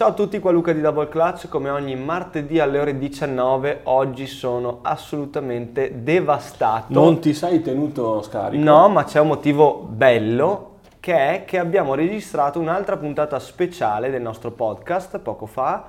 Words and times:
Ciao 0.00 0.08
a 0.08 0.14
tutti, 0.14 0.38
qua 0.38 0.50
Luca 0.50 0.72
di 0.72 0.80
Double 0.80 1.10
Clutch, 1.10 1.46
come 1.46 1.68
ogni 1.68 1.94
martedì 1.94 2.58
alle 2.58 2.78
ore 2.78 2.96
19, 2.96 3.80
oggi 3.82 4.26
sono 4.26 4.78
assolutamente 4.80 6.02
devastato. 6.02 6.86
Non 6.88 7.20
ti 7.20 7.34
sei 7.34 7.60
tenuto 7.60 8.22
scarico? 8.22 8.64
No, 8.64 8.88
ma 8.88 9.04
c'è 9.04 9.20
un 9.20 9.26
motivo 9.26 9.86
bello, 9.90 10.76
che 11.00 11.12
è 11.12 11.44
che 11.44 11.58
abbiamo 11.58 11.94
registrato 11.94 12.58
un'altra 12.58 12.96
puntata 12.96 13.38
speciale 13.38 14.08
del 14.08 14.22
nostro 14.22 14.52
podcast 14.52 15.18
poco 15.18 15.44
fa, 15.44 15.84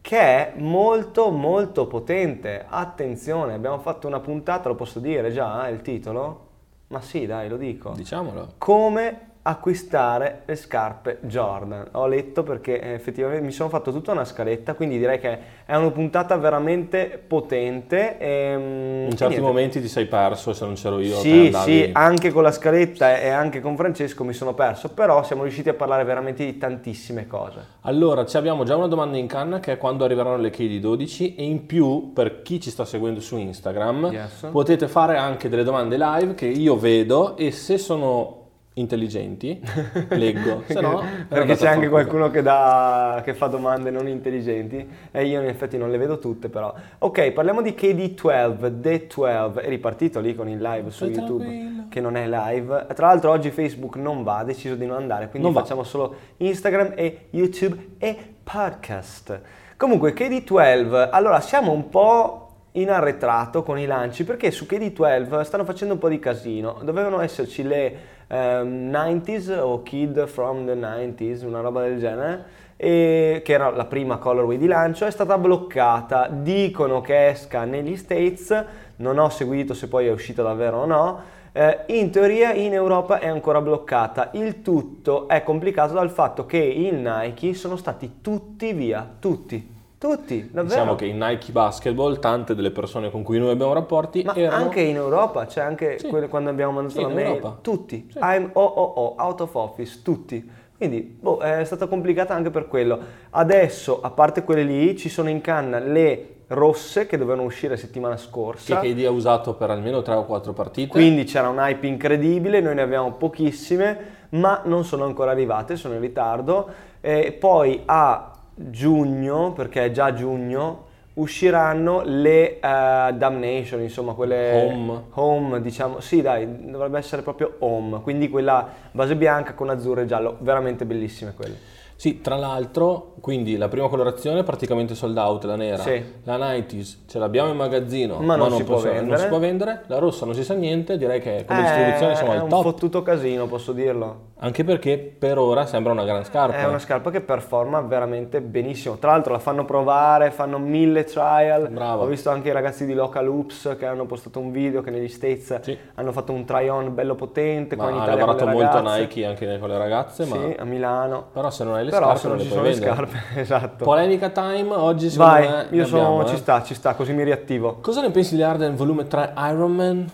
che 0.00 0.18
è 0.18 0.54
molto 0.56 1.28
molto 1.28 1.86
potente. 1.86 2.64
Attenzione, 2.66 3.52
abbiamo 3.52 3.80
fatto 3.80 4.06
una 4.06 4.20
puntata, 4.20 4.70
lo 4.70 4.74
posso 4.74 5.00
dire 5.00 5.30
già, 5.32 5.68
il 5.68 5.82
titolo? 5.82 6.46
Ma 6.86 7.02
sì, 7.02 7.26
dai, 7.26 7.50
lo 7.50 7.58
dico. 7.58 7.90
Diciamolo. 7.90 8.54
Come 8.56 9.29
acquistare 9.50 10.42
le 10.44 10.56
scarpe 10.56 11.18
Jordan. 11.22 11.88
Ho 11.92 12.06
letto 12.06 12.42
perché 12.42 12.80
eh, 12.80 12.92
effettivamente 12.92 13.44
mi 13.44 13.52
sono 13.52 13.68
fatto 13.68 13.92
tutta 13.92 14.12
una 14.12 14.24
scaletta, 14.24 14.74
quindi 14.74 14.98
direi 14.98 15.18
che 15.18 15.38
è 15.64 15.76
una 15.76 15.90
puntata 15.90 16.36
veramente 16.36 17.22
potente. 17.24 18.18
E, 18.18 19.06
In 19.08 19.16
certi 19.16 19.40
momenti 19.40 19.80
ti 19.80 19.88
sei 19.88 20.06
perso 20.06 20.52
se 20.52 20.64
non 20.64 20.74
c'ero 20.74 20.98
io. 20.98 21.16
Sì, 21.16 21.52
sì, 21.52 21.90
anche 21.92 22.30
con 22.30 22.42
la 22.42 22.52
scaletta 22.52 23.18
e 23.18 23.28
anche 23.28 23.60
con 23.60 23.76
Francesco 23.76 24.24
mi 24.24 24.32
sono 24.32 24.54
perso, 24.54 24.90
però 24.90 25.22
siamo 25.22 25.42
riusciti 25.42 25.68
a 25.68 25.74
parlare 25.74 26.04
veramente 26.04 26.44
di 26.44 26.56
tantissime 26.58 27.26
cose. 27.26 27.78
Allora, 27.82 28.24
abbiamo 28.32 28.64
già 28.64 28.76
una 28.76 28.86
domanda 28.86 29.16
in 29.16 29.26
canna 29.26 29.60
che 29.60 29.72
è 29.72 29.78
quando 29.78 30.04
arriveranno 30.04 30.38
le 30.38 30.50
KD 30.50 30.78
12 30.78 31.34
e 31.34 31.44
in 31.44 31.66
più 31.66 32.12
per 32.12 32.42
chi 32.42 32.60
ci 32.60 32.70
sta 32.70 32.84
seguendo 32.84 33.20
su 33.20 33.36
Instagram 33.36 34.10
yes. 34.12 34.48
potete 34.50 34.88
fare 34.88 35.16
anche 35.16 35.48
delle 35.48 35.64
domande 35.64 35.96
live 35.96 36.34
che 36.34 36.46
io 36.46 36.76
vedo 36.76 37.36
e 37.36 37.50
se 37.50 37.78
sono 37.78 38.39
intelligenti, 38.74 39.60
leggo, 40.10 40.62
se 40.66 40.80
no... 40.80 41.02
Perché 41.28 41.56
c'è 41.56 41.68
anche 41.68 41.88
qualcuno 41.88 42.30
che, 42.30 42.40
dà, 42.40 43.20
che, 43.24 43.34
fa 43.34 43.46
domande 43.46 43.90
non 43.90 44.06
intelligenti 44.06 44.88
e 45.10 45.26
io 45.26 45.40
in 45.40 45.48
effetti 45.48 45.76
non 45.76 45.90
le 45.90 45.98
vedo 45.98 46.18
tutte 46.18 46.48
però. 46.48 46.72
Ok, 46.98 47.32
parliamo 47.32 47.62
di 47.62 47.70
KD12, 47.70 48.80
D12, 48.80 49.60
è 49.60 49.68
ripartito 49.68 50.20
lì 50.20 50.34
con 50.34 50.48
il 50.48 50.60
live 50.60 50.90
su 50.90 51.04
Stai 51.04 51.10
YouTube 51.10 51.44
tranquillo. 51.44 51.86
che 51.88 52.00
non 52.00 52.16
è 52.16 52.28
live. 52.28 52.86
Tra 52.94 53.08
l'altro 53.08 53.30
oggi 53.30 53.50
Facebook 53.50 53.96
non 53.96 54.22
va, 54.22 54.38
ha 54.38 54.44
deciso 54.44 54.76
di 54.76 54.86
non 54.86 54.96
andare, 54.96 55.28
quindi 55.28 55.50
non 55.50 55.60
facciamo 55.60 55.82
va. 55.82 55.86
solo 55.86 56.14
Instagram 56.36 56.92
e 56.94 57.26
YouTube 57.30 57.94
e 57.98 58.16
podcast. 58.42 59.40
Comunque 59.76 60.12
KD12, 60.14 61.08
allora 61.10 61.40
siamo 61.40 61.72
un 61.72 61.88
po' 61.88 62.46
in 62.72 62.90
arretrato 62.90 63.64
con 63.64 63.78
i 63.78 63.86
lanci 63.86 64.24
perché 64.24 64.52
su 64.52 64.64
KD12 64.64 65.42
stanno 65.42 65.64
facendo 65.64 65.94
un 65.94 66.00
po' 66.00 66.08
di 66.08 66.18
casino. 66.18 66.78
Dovevano 66.82 67.20
esserci 67.20 67.62
le 67.62 68.18
um, 68.30 68.90
90s 68.90 69.58
o 69.58 69.82
Kid 69.82 70.26
from 70.26 70.66
the 70.66 70.74
90s, 70.74 71.44
una 71.44 71.60
roba 71.60 71.82
del 71.82 71.98
genere, 71.98 72.58
e, 72.76 73.42
che 73.44 73.52
era 73.52 73.70
la 73.70 73.84
prima 73.84 74.18
colorway 74.18 74.56
di 74.56 74.66
lancio, 74.66 75.04
è 75.06 75.10
stata 75.10 75.36
bloccata. 75.38 76.28
Dicono 76.30 77.00
che 77.00 77.28
esca 77.28 77.64
negli 77.64 77.96
States, 77.96 78.64
non 78.96 79.18
ho 79.18 79.28
seguito 79.28 79.74
se 79.74 79.88
poi 79.88 80.06
è 80.06 80.12
uscita 80.12 80.42
davvero 80.42 80.78
o 80.78 80.86
no. 80.86 81.20
Eh, 81.52 81.80
in 81.86 82.10
teoria 82.10 82.52
in 82.52 82.72
Europa 82.72 83.18
è 83.18 83.26
ancora 83.26 83.60
bloccata. 83.60 84.30
Il 84.34 84.62
tutto 84.62 85.28
è 85.28 85.42
complicato 85.42 85.94
dal 85.94 86.10
fatto 86.10 86.46
che 86.46 86.58
i 86.58 86.90
Nike 86.92 87.54
sono 87.54 87.76
stati 87.76 88.18
tutti 88.20 88.72
via, 88.72 89.08
tutti 89.18 89.78
tutti, 90.00 90.48
davvero. 90.50 90.62
Diciamo 90.62 90.94
che 90.94 91.04
in 91.04 91.18
Nike 91.18 91.52
Basketball 91.52 92.18
tante 92.20 92.54
delle 92.54 92.70
persone 92.70 93.10
con 93.10 93.22
cui 93.22 93.38
noi 93.38 93.50
abbiamo 93.50 93.74
rapporti 93.74 94.22
Ma 94.22 94.34
erano... 94.34 94.64
anche 94.64 94.80
in 94.80 94.96
Europa, 94.96 95.46
cioè 95.46 95.62
anche 95.62 95.98
sì. 95.98 96.08
quando 96.08 96.48
abbiamo 96.48 96.72
mandato 96.72 96.96
sì, 96.96 97.02
la 97.02 97.08
mail, 97.08 97.26
Europa. 97.26 97.58
tutti. 97.60 98.08
Sì. 98.10 98.18
I'm 98.22 98.48
OOO, 98.54 99.16
out 99.18 99.40
of 99.42 99.54
office, 99.54 100.00
tutti. 100.02 100.50
Quindi 100.74 101.02
boh, 101.20 101.36
è 101.40 101.62
stata 101.64 101.86
complicata 101.86 102.32
anche 102.32 102.48
per 102.48 102.66
quello. 102.66 102.98
Adesso, 103.28 104.00
a 104.00 104.10
parte 104.10 104.42
quelle 104.42 104.62
lì, 104.62 104.96
ci 104.96 105.10
sono 105.10 105.28
in 105.28 105.42
canna 105.42 105.78
le 105.78 106.36
rosse 106.46 107.06
che 107.06 107.18
dovevano 107.18 107.42
uscire 107.42 107.76
settimana 107.76 108.16
scorsa. 108.16 108.80
Che 108.80 108.94
KD 108.94 109.04
ha 109.04 109.10
usato 109.10 109.52
per 109.52 109.68
almeno 109.68 110.00
3 110.00 110.14
o 110.14 110.24
4 110.24 110.54
partite. 110.54 110.88
Quindi 110.88 111.24
c'era 111.24 111.50
un 111.50 111.58
hype 111.58 111.86
incredibile, 111.86 112.60
noi 112.60 112.74
ne 112.74 112.80
abbiamo 112.80 113.12
pochissime, 113.12 113.98
ma 114.30 114.62
non 114.64 114.84
sono 114.84 115.04
ancora 115.04 115.30
arrivate, 115.32 115.76
sono 115.76 115.92
in 115.92 116.00
ritardo. 116.00 116.68
E 117.02 117.32
poi 117.32 117.82
a 117.84 118.29
giugno, 118.68 119.52
perché 119.52 119.86
è 119.86 119.90
già 119.90 120.12
giugno, 120.12 120.88
usciranno 121.14 122.02
le 122.04 122.58
uh, 122.62 123.12
Damnation, 123.16 123.80
insomma 123.80 124.14
quelle 124.14 124.52
home. 124.52 125.02
home, 125.12 125.60
diciamo, 125.60 126.00
sì 126.00 126.22
dai, 126.22 126.70
dovrebbe 126.70 126.98
essere 126.98 127.22
proprio 127.22 127.56
home, 127.58 128.00
quindi 128.02 128.28
quella 128.28 128.68
base 128.92 129.16
bianca 129.16 129.54
con 129.54 129.70
azzurro 129.70 130.02
e 130.02 130.06
giallo, 130.06 130.36
veramente 130.40 130.84
bellissime 130.84 131.34
quelle. 131.34 131.78
Sì, 132.00 132.22
tra 132.22 132.36
l'altro, 132.36 133.16
quindi 133.20 133.58
la 133.58 133.68
prima 133.68 133.86
colorazione 133.88 134.40
è 134.40 134.42
praticamente 134.42 134.94
sold 134.94 135.18
out, 135.18 135.44
la 135.44 135.56
nera. 135.56 135.82
Sì. 135.82 136.02
La 136.24 136.38
90s 136.38 137.00
ce 137.06 137.18
l'abbiamo 137.18 137.50
in 137.50 137.56
magazzino, 137.56 138.14
ma, 138.20 138.24
ma 138.24 138.36
non, 138.36 138.48
non, 138.48 138.56
si 138.56 138.64
possiamo, 138.64 139.06
non, 139.06 139.18
si 139.18 139.26
può 139.26 139.38
vendere. 139.38 139.82
La 139.86 139.98
rossa 139.98 140.24
non 140.24 140.34
si 140.34 140.42
sa 140.42 140.54
niente, 140.54 140.96
direi 140.96 141.20
che 141.20 141.44
come 141.46 141.58
eh, 141.58 141.62
distribuzione 141.62 142.14
siamo 142.16 142.32
al 142.32 142.38
top. 142.38 142.50
È 142.50 142.54
un 142.54 142.62
fottuto 142.62 143.02
casino, 143.02 143.46
posso 143.48 143.72
dirlo. 143.72 144.28
Anche 144.42 144.64
perché 144.64 144.96
per 144.96 145.36
ora 145.36 145.66
sembra 145.66 145.92
una 145.92 146.04
gran 146.04 146.24
scarpa. 146.24 146.56
È 146.56 146.64
una 146.64 146.78
scarpa 146.78 147.10
che 147.10 147.20
performa 147.20 147.82
veramente 147.82 148.40
benissimo. 148.40 148.96
Tra 148.96 149.10
l'altro 149.10 149.34
la 149.34 149.38
fanno 149.38 149.66
provare, 149.66 150.30
fanno 150.30 150.58
mille 150.58 151.04
trial. 151.04 151.68
Bravo. 151.68 152.04
Ho 152.04 152.06
visto 152.06 152.30
anche 152.30 152.48
i 152.48 152.52
ragazzi 152.52 152.86
di 152.86 152.94
Local 152.94 153.28
Oops 153.28 153.76
che 153.78 153.84
hanno 153.84 154.06
postato 154.06 154.40
un 154.40 154.50
video 154.50 154.80
che 154.80 154.90
negli 154.90 155.08
States 155.08 155.60
sì. 155.60 155.76
hanno 155.94 156.12
fatto 156.12 156.32
un 156.32 156.46
try-on 156.46 156.94
bello 156.94 157.16
potente. 157.16 157.76
Ma 157.76 157.88
ha 157.88 158.06
lavorato 158.06 158.46
molto 158.46 158.80
Nike 158.80 159.26
anche 159.26 159.58
con 159.58 159.68
le 159.68 159.76
ragazze. 159.76 160.24
Sì, 160.24 160.30
ma... 160.30 160.54
a 160.56 160.64
Milano. 160.64 161.26
Però 161.34 161.50
se 161.50 161.64
non 161.64 161.74
hai 161.74 161.84
le 161.84 161.90
Però 161.90 162.16
scarpe 162.16 162.28
non, 162.28 162.36
non 162.38 162.46
ci 162.46 162.50
sono 162.50 162.62
le 162.62 162.74
scarpe, 162.74 163.18
esatto. 163.36 163.84
Polemica 163.84 164.30
time, 164.30 164.72
oggi 164.72 165.10
secondo 165.10 165.32
Vai, 165.32 165.48
me 165.48 165.66
io 165.70 165.84
sono, 165.84 166.02
abbiamo, 166.02 166.24
ci 166.24 166.34
eh. 166.34 166.38
sta, 166.38 166.62
ci 166.62 166.72
sta, 166.72 166.94
così 166.94 167.12
mi 167.12 167.24
riattivo. 167.24 167.76
Cosa 167.82 168.00
ne 168.00 168.10
pensi 168.10 168.36
di 168.36 168.42
Arden 168.42 168.74
volume 168.74 169.06
3 169.06 169.34
Iron 169.50 169.72
Man? 169.72 170.10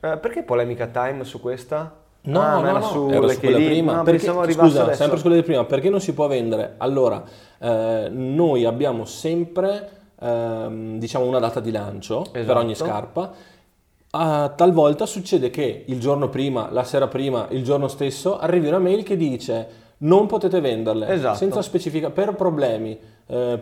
Eh, 0.00 0.16
perché 0.16 0.42
polemica 0.42 0.86
time 0.86 1.24
su 1.24 1.40
questa? 1.40 2.06
No, 2.28 2.40
ah, 2.40 2.60
no, 2.60 2.68
era 2.68 2.78
no, 2.78 2.86
su 2.86 3.08
era 3.10 3.28
su 3.28 3.40
quella 3.40 3.56
prima. 3.56 3.94
No, 3.94 4.02
perché, 4.02 4.26
scusa, 4.26 4.82
adesso. 4.82 4.94
sempre 4.94 5.16
su 5.16 5.22
quella 5.22 5.36
di 5.36 5.42
prima, 5.42 5.64
perché 5.64 5.88
non 5.90 6.00
si 6.00 6.12
può 6.12 6.26
vendere? 6.26 6.74
Allora, 6.76 7.22
eh, 7.58 8.08
noi 8.10 8.64
abbiamo 8.64 9.04
sempre 9.04 9.90
ehm, 10.20 10.98
diciamo 10.98 11.24
una 11.24 11.38
data 11.38 11.60
di 11.60 11.70
lancio 11.70 12.26
esatto. 12.32 12.44
per 12.44 12.56
ogni 12.56 12.74
scarpa. 12.74 13.32
Uh, 14.10 14.54
talvolta 14.56 15.04
succede 15.04 15.50
che 15.50 15.84
il 15.86 16.00
giorno 16.00 16.30
prima, 16.30 16.68
la 16.70 16.82
sera 16.82 17.08
prima, 17.08 17.46
il 17.50 17.62
giorno 17.62 17.88
stesso 17.88 18.38
arrivi 18.38 18.68
una 18.68 18.78
mail 18.78 19.02
che 19.02 19.18
dice 19.18 19.68
non 19.98 20.26
potete 20.26 20.60
venderle 20.60 21.08
esatto. 21.08 21.36
senza 21.36 21.60
specifica 21.60 22.10
per 22.10 22.34
problemi 22.34 22.98
eh, 23.30 23.60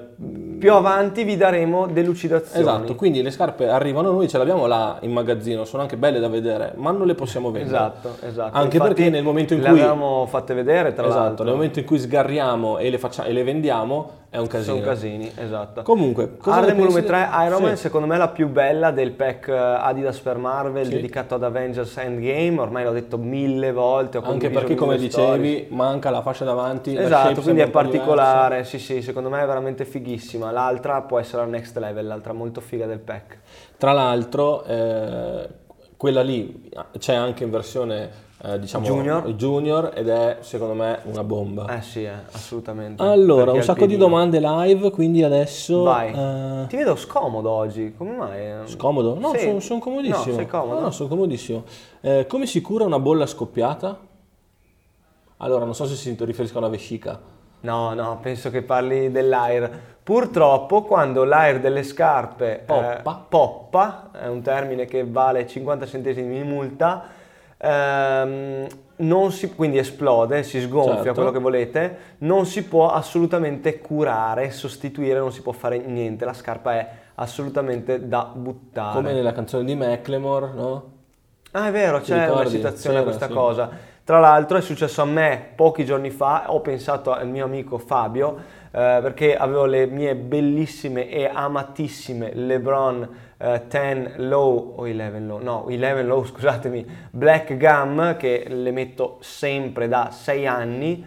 più 0.61 0.73
avanti 0.73 1.25
vi 1.25 1.37
daremo 1.37 1.89
delucidazioni. 1.89 2.61
Esatto, 2.61 2.95
quindi 2.95 3.21
le 3.21 3.33
scarpe 3.33 3.69
arrivano 3.69 4.13
noi, 4.13 4.29
ce 4.29 4.39
l'abbiamo 4.39 4.67
là 4.67 4.99
in 5.01 5.11
magazzino, 5.11 5.65
sono 5.65 5.83
anche 5.83 5.97
belle 5.97 6.21
da 6.21 6.29
vedere, 6.29 6.73
ma 6.77 6.93
non 6.93 7.05
le 7.05 7.17
possiamo 7.17 7.51
vendere. 7.51 7.77
Esatto, 7.77 8.17
esatto. 8.25 8.57
Anche 8.57 8.77
Infatti 8.77 8.95
perché 8.95 9.11
nel 9.11 9.25
momento 9.25 9.55
in 9.55 9.63
le 9.63 9.69
cui... 9.69 9.79
Le 9.79 9.83
abbiamo 9.83 10.27
fatte 10.27 10.55
vedere, 10.55 10.93
tra 10.93 11.07
esatto, 11.07 11.21
l'altro. 11.21 11.45
nel 11.45 11.55
momento 11.55 11.81
in 11.81 11.85
cui 11.85 11.99
sgarriamo 11.99 12.79
e 12.79 12.91
le, 12.91 12.99
facciamo, 12.99 13.29
e 13.29 13.33
le 13.33 13.43
vendiamo 13.43 14.11
è 14.31 14.39
un 14.39 14.47
casino. 14.47 14.77
Sono 14.77 14.87
casini, 14.87 15.33
esatto. 15.35 15.83
Comunque, 15.83 16.37
cosa 16.37 16.59
Arden 16.59 16.77
Volume 16.77 17.03
3 17.03 17.29
Iron 17.47 17.63
Man 17.63 17.77
sì. 17.77 17.83
secondo 17.83 18.07
me 18.07 18.15
è 18.15 18.19
la 18.19 18.29
più 18.29 18.49
bella 18.49 18.91
del 18.91 19.13
pack 19.13 19.49
eh, 19.49 19.53
Adidas 19.53 20.19
per 20.19 20.37
Marvel 20.37 20.85
sì. 20.85 20.91
dedicato 20.91 21.35
ad 21.35 21.43
Avengers 21.43 21.97
Endgame, 21.97 22.61
ormai 22.61 22.85
l'ho 22.85 22.93
detto 22.93 23.19
mille 23.19 23.73
volte. 23.73 24.21
Anche 24.23 24.51
perché 24.51 24.75
come 24.75 24.97
dicevi 24.97 25.11
stories. 25.11 25.71
manca 25.71 26.11
la 26.11 26.23
fascia 26.23 26.45
davanti. 26.45 26.97
Esatto, 26.97 27.41
quindi 27.41 27.63
è 27.63 27.69
particolare, 27.69 28.65
sì 28.65 28.79
sì, 28.79 29.03
secondo 29.03 29.29
me 29.29 29.37
è 29.39 29.41
veramente 29.41 29.55
fighissimo 29.85 30.17
bellissima, 30.27 30.51
l'altra 30.51 31.03
può 31.03 31.19
essere 31.19 31.43
la 31.43 31.49
next 31.49 31.77
level, 31.77 32.07
l'altra 32.07 32.33
molto 32.33 32.61
figa 32.61 32.87
del 32.87 32.99
pack. 32.99 33.39
Tra 33.77 33.93
l'altro, 33.93 34.65
eh, 34.65 35.49
quella 35.97 36.23
lì 36.23 36.71
c'è 36.99 37.15
anche 37.15 37.45
in 37.45 37.51
versione 37.51 38.25
eh, 38.43 38.59
diciamo 38.59 38.85
junior. 38.85 39.33
junior. 39.33 39.93
ed 39.95 40.09
è 40.09 40.39
secondo 40.41 40.75
me 40.75 41.01
una 41.05 41.25
bomba. 41.25 41.67
Eh 41.77 41.83
sì, 41.83 42.05
eh, 42.05 42.13
assolutamente. 42.33 43.03
Allora, 43.03 43.53
un 43.53 43.63
sacco 43.63 43.87
di 43.87 43.97
domande 43.97 44.41
live, 44.41 44.91
quindi 44.91 45.23
adesso... 45.23 45.83
Vai. 45.83 46.13
Eh... 46.13 46.67
Ti 46.67 46.77
vedo 46.77 46.97
scomodo 46.97 47.51
oggi, 47.51 47.95
come 47.97 48.13
mai? 48.13 48.69
Scomodo? 48.69 49.19
No, 49.19 49.35
sono, 49.35 49.61
sono 49.61 49.81
comodissimo. 49.81 50.33
No, 50.33 50.35
sei 50.35 50.47
comodo? 50.47 50.81
No, 50.81 50.91
sono 50.91 51.09
comodissimo. 51.09 51.65
Eh, 52.01 52.27
come 52.29 52.47
si 52.47 52.61
cura 52.61 52.85
una 52.85 52.99
bolla 52.99 53.27
scoppiata? 53.27 53.99
Allora, 55.39 55.65
non 55.67 55.75
so 55.75 55.87
se 55.87 55.95
si 55.95 56.17
riferiscono 56.19 56.65
a 56.65 56.69
vescica. 56.71 57.35
No, 57.61 57.95
no, 57.95 58.19
penso 58.21 58.51
che 58.51 58.63
parli 58.63 59.11
dell'air. 59.11 59.95
Purtroppo 60.03 60.83
quando 60.83 61.25
l'air 61.25 61.59
delle 61.59 61.83
scarpe 61.83 62.63
poppa, 62.65 63.19
eh, 63.19 63.25
poppa 63.29 64.11
è 64.13 64.29
un 64.29 64.41
termine 64.41 64.85
che 64.85 65.05
vale 65.05 65.47
50 65.47 65.85
centesimi 65.85 66.37
di 66.37 66.45
multa, 66.45 67.07
ehm, 67.57 68.67
non 68.99 69.33
si, 69.33 69.53
quindi 69.55 69.79
esplode, 69.79 70.43
si 70.45 70.61
sgonfia, 70.61 70.97
certo. 70.97 71.13
quello 71.15 71.31
che 71.33 71.39
volete, 71.41 71.99
non 72.19 72.47
si 72.47 72.65
può 72.65 72.91
assolutamente 72.91 73.81
curare, 73.81 74.51
sostituire, 74.53 75.19
non 75.19 75.33
si 75.33 75.43
può 75.43 75.53
fare 75.53 75.79
niente, 75.79 76.25
la 76.25 76.35
scarpa 76.35 76.75
è 76.75 76.89
assolutamente 77.17 78.07
da 78.07 78.31
buttare. 78.33 78.95
Come 78.95 79.13
nella 79.13 79.33
canzone 79.33 79.65
di 79.65 79.75
Macklemore, 79.75 80.51
no? 80.55 80.95
Ah 81.53 81.69
è 81.69 81.71
vero, 81.73 82.01
c'è 82.01 82.31
una 82.31 82.47
citazione 82.47 82.99
a 82.99 83.03
questa 83.03 83.27
sì. 83.27 83.33
cosa. 83.33 83.71
Tra 84.07 84.21
l'altro 84.21 84.57
è 84.57 84.61
successo 84.61 85.03
a 85.03 85.05
me 85.05 85.49
pochi 85.57 85.85
giorni 85.85 86.11
fa, 86.11 86.45
ho 86.53 86.61
pensato 86.61 87.11
al 87.11 87.27
mio 87.27 87.45
amico 87.45 87.77
Fabio, 87.77 88.37
eh, 88.71 89.01
perché 89.03 89.37
avevo 89.37 89.65
le 89.65 89.87
mie 89.87 90.15
bellissime 90.15 91.09
e 91.09 91.25
amatissime 91.27 92.33
LeBron 92.33 93.09
eh, 93.37 93.63
10 93.69 94.13
low 94.29 94.75
o 94.77 94.83
11 94.83 95.27
low, 95.27 95.43
no 95.43 95.65
11 95.67 96.03
low 96.05 96.23
scusatemi, 96.25 96.87
Black 97.11 97.57
Gum 97.57 98.17
che 98.17 98.45
le 98.47 98.71
metto 98.71 99.17
sempre 99.23 99.89
da 99.89 100.11
6 100.13 100.47
anni. 100.47 101.07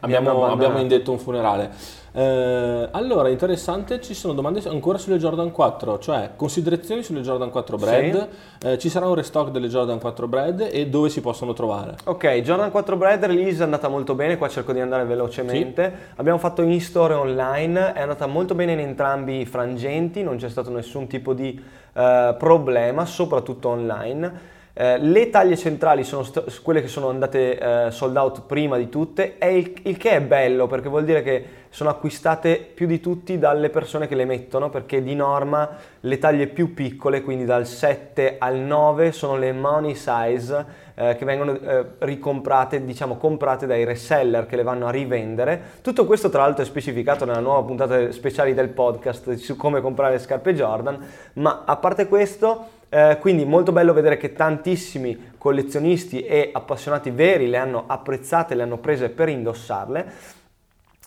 Abbiamo, 0.00 0.46
abbiamo 0.46 0.78
indetto 0.78 1.12
un 1.12 1.18
funerale. 1.18 1.98
Eh, 2.12 2.88
allora, 2.90 3.28
interessante, 3.28 4.00
ci 4.00 4.14
sono 4.14 4.32
domande 4.32 4.60
ancora 4.68 4.98
sulle 4.98 5.18
Jordan 5.18 5.52
4, 5.52 5.98
cioè 5.98 6.30
considerazioni 6.34 7.02
sulle 7.02 7.20
Jordan 7.20 7.50
4 7.50 7.76
Bread, 7.76 8.28
sì. 8.58 8.66
eh, 8.66 8.78
ci 8.78 8.88
sarà 8.88 9.06
un 9.06 9.14
restock 9.14 9.50
delle 9.50 9.68
Jordan 9.68 10.00
4 10.00 10.26
Bread 10.26 10.68
e 10.72 10.88
dove 10.88 11.08
si 11.08 11.20
possono 11.20 11.52
trovare? 11.52 11.96
Ok, 12.04 12.40
Jordan 12.40 12.70
4 12.70 12.96
Bread 12.96 13.24
release 13.24 13.60
è 13.60 13.62
andata 13.62 13.88
molto 13.88 14.14
bene, 14.14 14.36
qua 14.36 14.48
cerco 14.48 14.72
di 14.72 14.80
andare 14.80 15.04
velocemente, 15.04 15.94
sì. 15.94 16.12
abbiamo 16.16 16.38
fatto 16.38 16.62
in 16.62 16.80
store 16.80 17.14
online, 17.14 17.92
è 17.92 18.00
andata 18.00 18.26
molto 18.26 18.54
bene 18.54 18.72
in 18.72 18.80
entrambi 18.80 19.40
i 19.40 19.46
frangenti, 19.46 20.22
non 20.22 20.36
c'è 20.36 20.48
stato 20.48 20.70
nessun 20.70 21.06
tipo 21.06 21.32
di 21.32 21.60
uh, 21.92 22.36
problema, 22.36 23.04
soprattutto 23.04 23.68
online. 23.68 24.49
Eh, 24.72 24.98
le 24.98 25.30
taglie 25.30 25.56
centrali 25.56 26.04
sono 26.04 26.22
st- 26.22 26.62
quelle 26.62 26.80
che 26.80 26.86
sono 26.86 27.08
andate 27.08 27.58
eh, 27.58 27.90
sold 27.90 28.16
out 28.16 28.42
prima 28.42 28.76
di 28.76 28.88
tutte, 28.88 29.36
il, 29.42 29.72
il, 29.82 29.96
che 29.96 30.10
è 30.10 30.20
bello 30.20 30.68
perché 30.68 30.88
vuol 30.88 31.04
dire 31.04 31.22
che 31.22 31.44
sono 31.70 31.90
acquistate 31.90 32.70
più 32.72 32.86
di 32.86 33.00
tutti 33.00 33.38
dalle 33.38 33.68
persone 33.68 34.06
che 34.06 34.14
le 34.14 34.24
mettono, 34.24 34.70
perché 34.70 35.02
di 35.02 35.14
norma 35.14 35.68
le 36.00 36.18
taglie 36.18 36.46
più 36.46 36.72
piccole, 36.72 37.22
quindi 37.22 37.44
dal 37.44 37.66
7 37.66 38.36
al 38.38 38.56
9, 38.56 39.12
sono 39.12 39.36
le 39.36 39.52
money 39.52 39.94
size 39.94 40.64
eh, 40.94 41.16
che 41.16 41.24
vengono 41.24 41.58
eh, 41.58 41.84
ricomprate, 41.98 42.84
diciamo 42.84 43.16
comprate 43.16 43.66
dai 43.66 43.84
reseller 43.84 44.46
che 44.46 44.56
le 44.56 44.62
vanno 44.62 44.86
a 44.86 44.90
rivendere. 44.90 45.60
Tutto 45.80 46.04
questo 46.04 46.28
tra 46.28 46.42
l'altro 46.42 46.62
è 46.62 46.66
specificato 46.66 47.24
nella 47.24 47.40
nuova 47.40 47.62
puntata 47.62 48.10
speciali 48.12 48.54
del 48.54 48.68
podcast 48.68 49.34
su 49.34 49.56
come 49.56 49.80
comprare 49.80 50.18
scarpe 50.18 50.54
Jordan, 50.54 51.04
ma 51.34 51.62
a 51.66 51.76
parte 51.76 52.06
questo 52.06 52.78
eh, 52.92 53.18
quindi 53.20 53.44
molto 53.44 53.70
bello 53.70 53.92
vedere 53.92 54.16
che 54.16 54.32
tantissimi 54.32 55.30
collezionisti 55.38 56.22
e 56.22 56.50
appassionati 56.52 57.10
veri 57.10 57.48
le 57.48 57.56
hanno 57.56 57.84
apprezzate, 57.86 58.56
le 58.56 58.64
hanno 58.64 58.78
prese 58.78 59.10
per 59.10 59.28
indossarle. 59.28 60.38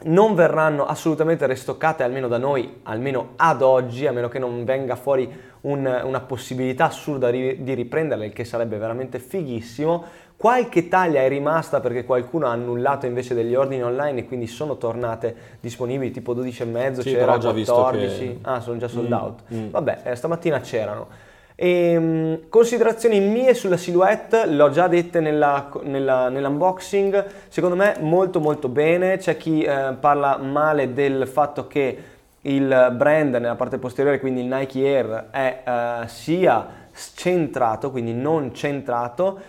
Non 0.06 0.34
verranno 0.34 0.86
assolutamente 0.86 1.46
restoccate, 1.46 2.04
almeno 2.04 2.28
da 2.28 2.38
noi, 2.38 2.80
almeno 2.84 3.34
ad 3.36 3.62
oggi, 3.62 4.08
a 4.08 4.12
meno 4.12 4.30
che 4.30 4.40
non 4.40 4.64
venga 4.64 4.96
fuori 4.96 5.30
un, 5.62 6.02
una 6.04 6.20
possibilità 6.22 6.86
assurda 6.86 7.30
di, 7.30 7.64
di 7.64 7.74
riprenderle, 7.74 8.26
il 8.26 8.34
che 8.34 8.46
sarebbe 8.46 8.78
veramente 8.78 9.20
fighissimo. 9.20 10.04
Qualche 10.38 10.88
taglia 10.88 11.22
è 11.22 11.28
rimasta 11.28 11.80
perché 11.80 12.06
qualcuno 12.06 12.48
ha 12.48 12.52
annullato 12.52 13.06
invece 13.06 13.34
degli 13.34 13.56
ordini 13.56 13.84
online 13.84 14.22
e 14.22 14.26
quindi 14.26 14.48
sono 14.48 14.78
tornate 14.78 15.36
disponibili 15.60 16.12
tipo 16.12 16.34
12,5, 16.34 17.00
sì, 17.00 17.14
c'era 17.14 17.38
14. 17.38 18.18
Che... 18.18 18.38
Ah, 18.42 18.60
sono 18.62 18.78
già 18.78 18.88
sold 18.88 19.10
mm, 19.10 19.14
out. 19.14 19.42
Mm. 19.54 19.70
Vabbè, 19.70 20.02
eh, 20.04 20.16
stamattina 20.16 20.60
c'erano. 20.60 21.32
E, 21.56 21.92
ehm, 21.92 22.40
considerazioni 22.50 23.20
mie 23.20 23.54
sulla 23.54 23.78
silhouette, 23.78 24.46
l'ho 24.48 24.70
già 24.70 24.88
dette 24.88 25.20
nella, 25.20 25.70
nella, 25.84 26.30
nell'unboxing, 26.30 27.26
secondo 27.48 27.76
me 27.76 27.96
molto 28.00 28.40
molto 28.40 28.70
bene, 28.70 29.18
c'è 29.18 29.38
chi 29.38 29.64
eh, 29.64 29.96
parla 30.00 30.38
male 30.38 30.94
del 30.94 31.28
fatto 31.28 31.68
che 31.68 31.98
il 32.42 32.94
brand 32.96 33.36
nella 33.36 33.56
parte 33.56 33.78
posteriore, 33.78 34.20
quindi 34.20 34.42
il 34.42 34.48
Nike 34.48 34.80
Air, 34.80 35.28
è, 35.32 35.64
eh, 35.66 36.08
sia 36.08 36.82
centrato, 37.16 37.92
quindi 37.92 38.14
non 38.14 38.54
centrato, 38.54 39.40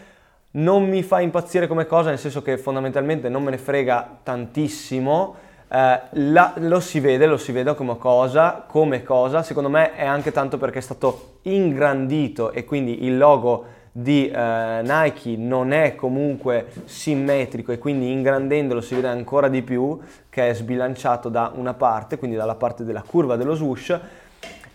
non 0.53 0.89
mi 0.89 1.03
fa 1.03 1.21
impazzire 1.21 1.67
come 1.67 1.87
cosa, 1.87 2.11
nel 2.11 2.19
senso 2.19 2.43
che 2.43 2.57
fondamentalmente 2.59 3.29
non 3.29 3.43
me 3.43 3.51
ne 3.51 3.59
frega 3.59 4.19
tantissimo, 4.23 5.35
eh, 5.69 6.01
la, 6.11 6.53
lo 6.57 6.81
si 6.81 7.01
vede, 7.01 7.27
lo 7.27 7.37
si 7.37 7.53
vede 7.53 7.75
come 7.75 7.97
cosa, 7.99 8.65
come 8.67 9.03
cosa, 9.03 9.43
secondo 9.43 9.69
me 9.69 9.95
è 9.95 10.05
anche 10.05 10.33
tanto 10.33 10.59
perché 10.59 10.79
è 10.79 10.83
stato 10.83 11.39
ingrandito 11.43 12.53
e 12.53 12.65
quindi 12.65 13.05
il 13.05 13.17
logo 13.17 13.65
di 13.97 14.29
eh, 14.29 14.81
Nike 14.83 15.37
non 15.37 15.73
è 15.73 15.95
comunque 15.95 16.67
simmetrico 16.85 17.71
e 17.71 17.79
quindi 17.79 18.11
ingrandendolo 18.11 18.81
si 18.81 18.97
vede 18.97 19.07
ancora 19.07 19.47
di 19.47 19.63
più 19.63 20.01
che 20.29 20.49
è 20.49 20.55
sbilanciato 20.55 21.29
da 21.29 21.53
una 21.55 21.75
parte, 21.75 22.19
quindi 22.19 22.37
dalla 22.37 22.57
parte 22.57 22.85
della 22.85 23.05
curva 23.07 23.37
dello 23.37 23.55
swoosh. 23.55 23.99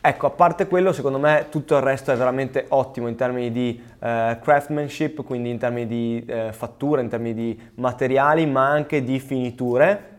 Ecco, 0.01 0.27
a 0.27 0.29
parte 0.29 0.67
quello, 0.67 0.93
secondo 0.93 1.19
me 1.19 1.47
tutto 1.49 1.75
il 1.75 1.81
resto 1.81 2.13
è 2.13 2.15
veramente 2.15 2.65
ottimo 2.69 3.09
in 3.09 3.15
termini 3.15 3.51
di 3.51 3.81
eh, 3.99 4.37
craftsmanship, 4.41 5.23
quindi 5.25 5.49
in 5.49 5.57
termini 5.57 5.85
di 5.85 6.23
eh, 6.25 6.53
fattura, 6.53 7.01
in 7.01 7.09
termini 7.09 7.33
di 7.33 7.59
materiali, 7.75 8.45
ma 8.45 8.69
anche 8.69 9.03
di 9.03 9.19
finiture 9.19 10.18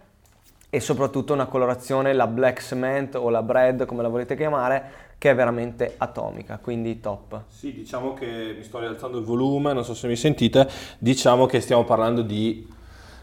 e 0.71 0.79
soprattutto 0.79 1.33
una 1.33 1.47
colorazione, 1.47 2.13
la 2.13 2.29
black 2.29 2.63
cement 2.63 3.17
o 3.17 3.29
la 3.29 3.43
bread 3.43 3.85
come 3.87 4.03
la 4.03 4.09
volete 4.09 4.37
chiamare, 4.37 5.09
che 5.19 5.31
è 5.31 5.35
veramente 5.35 5.95
atomica, 5.99 6.59
quindi 6.63 7.01
top. 7.01 7.43
Sì, 7.49 7.75
diciamo 7.75 8.15
che 8.15 8.55
mi 8.57 8.63
sto 8.63 8.79
rialzando 8.79 9.19
il 9.19 9.25
volume, 9.25 9.73
non 9.73 9.85
so 9.85 9.95
se 9.95 10.07
mi 10.07 10.17
sentite, 10.17 10.67
diciamo 10.99 11.45
che 11.47 11.61
stiamo 11.61 11.85
parlando 11.85 12.23
di 12.23 12.67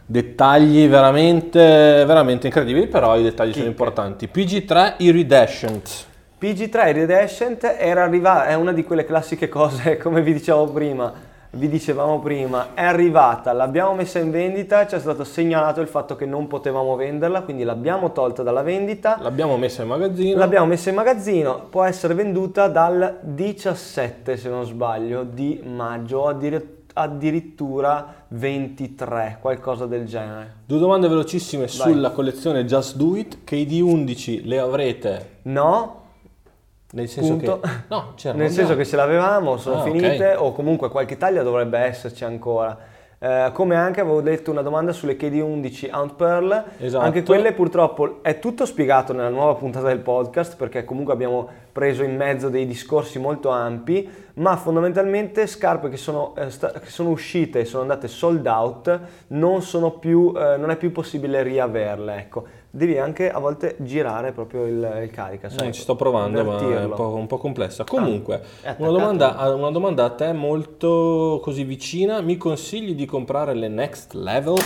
dettagli 0.06 0.88
veramente, 0.88 1.60
veramente 2.06 2.48
incredibili, 2.48 2.88
però 2.88 3.18
i 3.18 3.24
dettagli 3.24 3.48
Chicche. 3.48 3.60
sono 3.60 3.72
importanti. 3.72 4.30
PG3 4.32 4.96
Iridescent. 4.98 6.06
PG3 6.40 6.90
Iridescent 6.90 7.64
era 7.64 8.04
arriva- 8.04 8.46
è 8.46 8.54
una 8.54 8.74
di 8.74 8.84
quelle 8.84 9.06
classiche 9.06 9.50
cose, 9.50 9.98
come 10.00 10.22
vi 10.22 10.34
dicevo 10.34 10.66
prima, 10.72 11.12
vi 11.58 11.68
dicevamo 11.70 12.20
prima, 12.20 12.76
è 12.76 12.84
arrivata, 12.84 13.52
l'abbiamo 13.52 13.96
messa 13.96 14.20
in 14.20 14.30
vendita, 14.30 14.86
ci 14.86 14.94
è 14.96 15.00
stato 15.00 15.24
segnalato 15.24 15.82
il 15.82 15.88
fatto 15.88 16.16
che 16.16 16.28
non 16.28 16.46
potevamo 16.48 16.96
venderla, 16.96 17.42
quindi 17.42 17.64
l'abbiamo 17.64 18.12
tolta 18.12 18.44
dalla 18.44 18.62
vendita. 18.62 19.18
L'abbiamo 19.20 19.58
messa 19.58 19.82
in 19.82 19.88
magazzino. 19.88 20.38
L'abbiamo 20.38 20.68
messa 20.68 20.90
in 20.90 20.96
magazzino, 20.96 21.66
può 21.70 21.84
essere 21.84 22.14
venduta 22.14 22.68
dal 22.68 23.20
17, 23.22 24.38
se 24.38 24.50
non 24.50 24.66
sbaglio, 24.66 25.24
di 25.24 25.60
maggio, 25.66 26.28
addirittura 26.94 28.14
23, 28.28 29.40
qualcosa 29.42 29.88
del 29.88 30.06
genere. 30.06 30.54
Due 30.66 30.78
domande 30.78 31.08
velocissime 31.08 31.66
Vai. 31.66 31.72
sulla 31.92 32.12
collezione 32.12 32.66
Just 32.66 32.98
Do 32.98 33.16
It, 33.16 33.40
KD11 33.50 34.46
le 34.46 34.60
avrete? 34.60 35.30
No, 35.44 36.02
nel 36.92 37.10
senso 37.10 37.32
Punto. 37.32 37.60
che, 37.60 37.70
no, 37.90 38.14
nel 38.34 38.50
senso 38.50 38.76
che 38.76 38.86
ce 38.86 38.96
l'avevamo, 38.96 39.58
sono 39.58 39.82
ah, 39.82 39.84
finite 39.84 40.16
okay. 40.16 40.36
o 40.36 40.52
comunque 40.54 40.90
qualche 40.90 41.18
taglia 41.18 41.44
dovrebbe 41.44 41.80
esserci 41.80 42.24
ancora. 42.24 42.96
Eh, 43.20 43.50
come 43.52 43.76
anche 43.76 44.00
avevo 44.00 44.22
detto 44.22 44.52
una 44.52 44.62
domanda 44.62 44.92
sulle 44.94 45.18
KD11 45.18 45.90
Aunt 45.90 46.14
Pearl, 46.14 46.64
esatto. 46.78 47.04
anche 47.04 47.24
quelle 47.24 47.52
purtroppo 47.52 48.20
è 48.22 48.38
tutto 48.38 48.64
spiegato 48.68 49.12
nella 49.12 49.30
nuova 49.30 49.56
puntata 49.56 49.88
del 49.88 50.02
podcast 50.02 50.56
perché 50.56 50.86
comunque 50.86 51.14
abbiamo 51.14 51.50
preso 51.72 52.04
in 52.04 52.16
mezzo 52.16 52.50
dei 52.50 52.68
discorsi 52.68 53.18
molto 53.18 53.50
ampi, 53.50 54.08
ma 54.36 54.56
fondamentalmente 54.56 55.48
scarpe 55.48 55.90
che 55.90 55.98
sono, 55.98 56.36
eh, 56.36 56.52
sta- 56.52 56.72
che 56.74 56.90
sono 56.90 57.10
uscite 57.10 57.62
e 57.62 57.66
sono 57.66 57.82
andate 57.82 58.08
sold 58.08 58.46
out 58.46 59.00
non, 59.30 59.64
più, 60.00 60.32
eh, 60.38 60.58
non 60.58 60.70
è 60.70 60.76
più 60.76 60.92
possibile 60.92 61.42
riaverle. 61.42 62.18
Ecco 62.18 62.46
devi 62.78 63.00
anche 63.00 63.32
a 63.32 63.40
volte 63.40 63.76
girare 63.80 64.32
proprio 64.32 64.68
il, 64.68 65.00
il 65.04 65.10
carica. 65.10 65.50
Sai, 65.50 65.64
non 65.64 65.74
ci 65.74 65.82
sto 65.82 65.96
provando, 65.96 66.44
ma 66.44 66.60
è 66.60 66.86
un 66.86 66.94
po', 66.94 67.16
un 67.16 67.26
po 67.26 67.38
complessa. 67.38 67.84
Comunque, 67.84 68.40
ah, 68.64 68.76
una, 68.78 68.92
domanda, 68.92 69.54
una, 69.54 69.72
domanda, 69.72 70.04
a 70.04 70.12
te 70.12 70.32
molto 70.32 71.40
così 71.42 71.64
vicina. 71.64 72.22
Mi 72.22 72.38
consigli 72.38 72.94
di 72.94 73.06
comprare 73.06 73.56
le 73.56 73.68
Next 73.68 74.14
Level? 74.14 74.58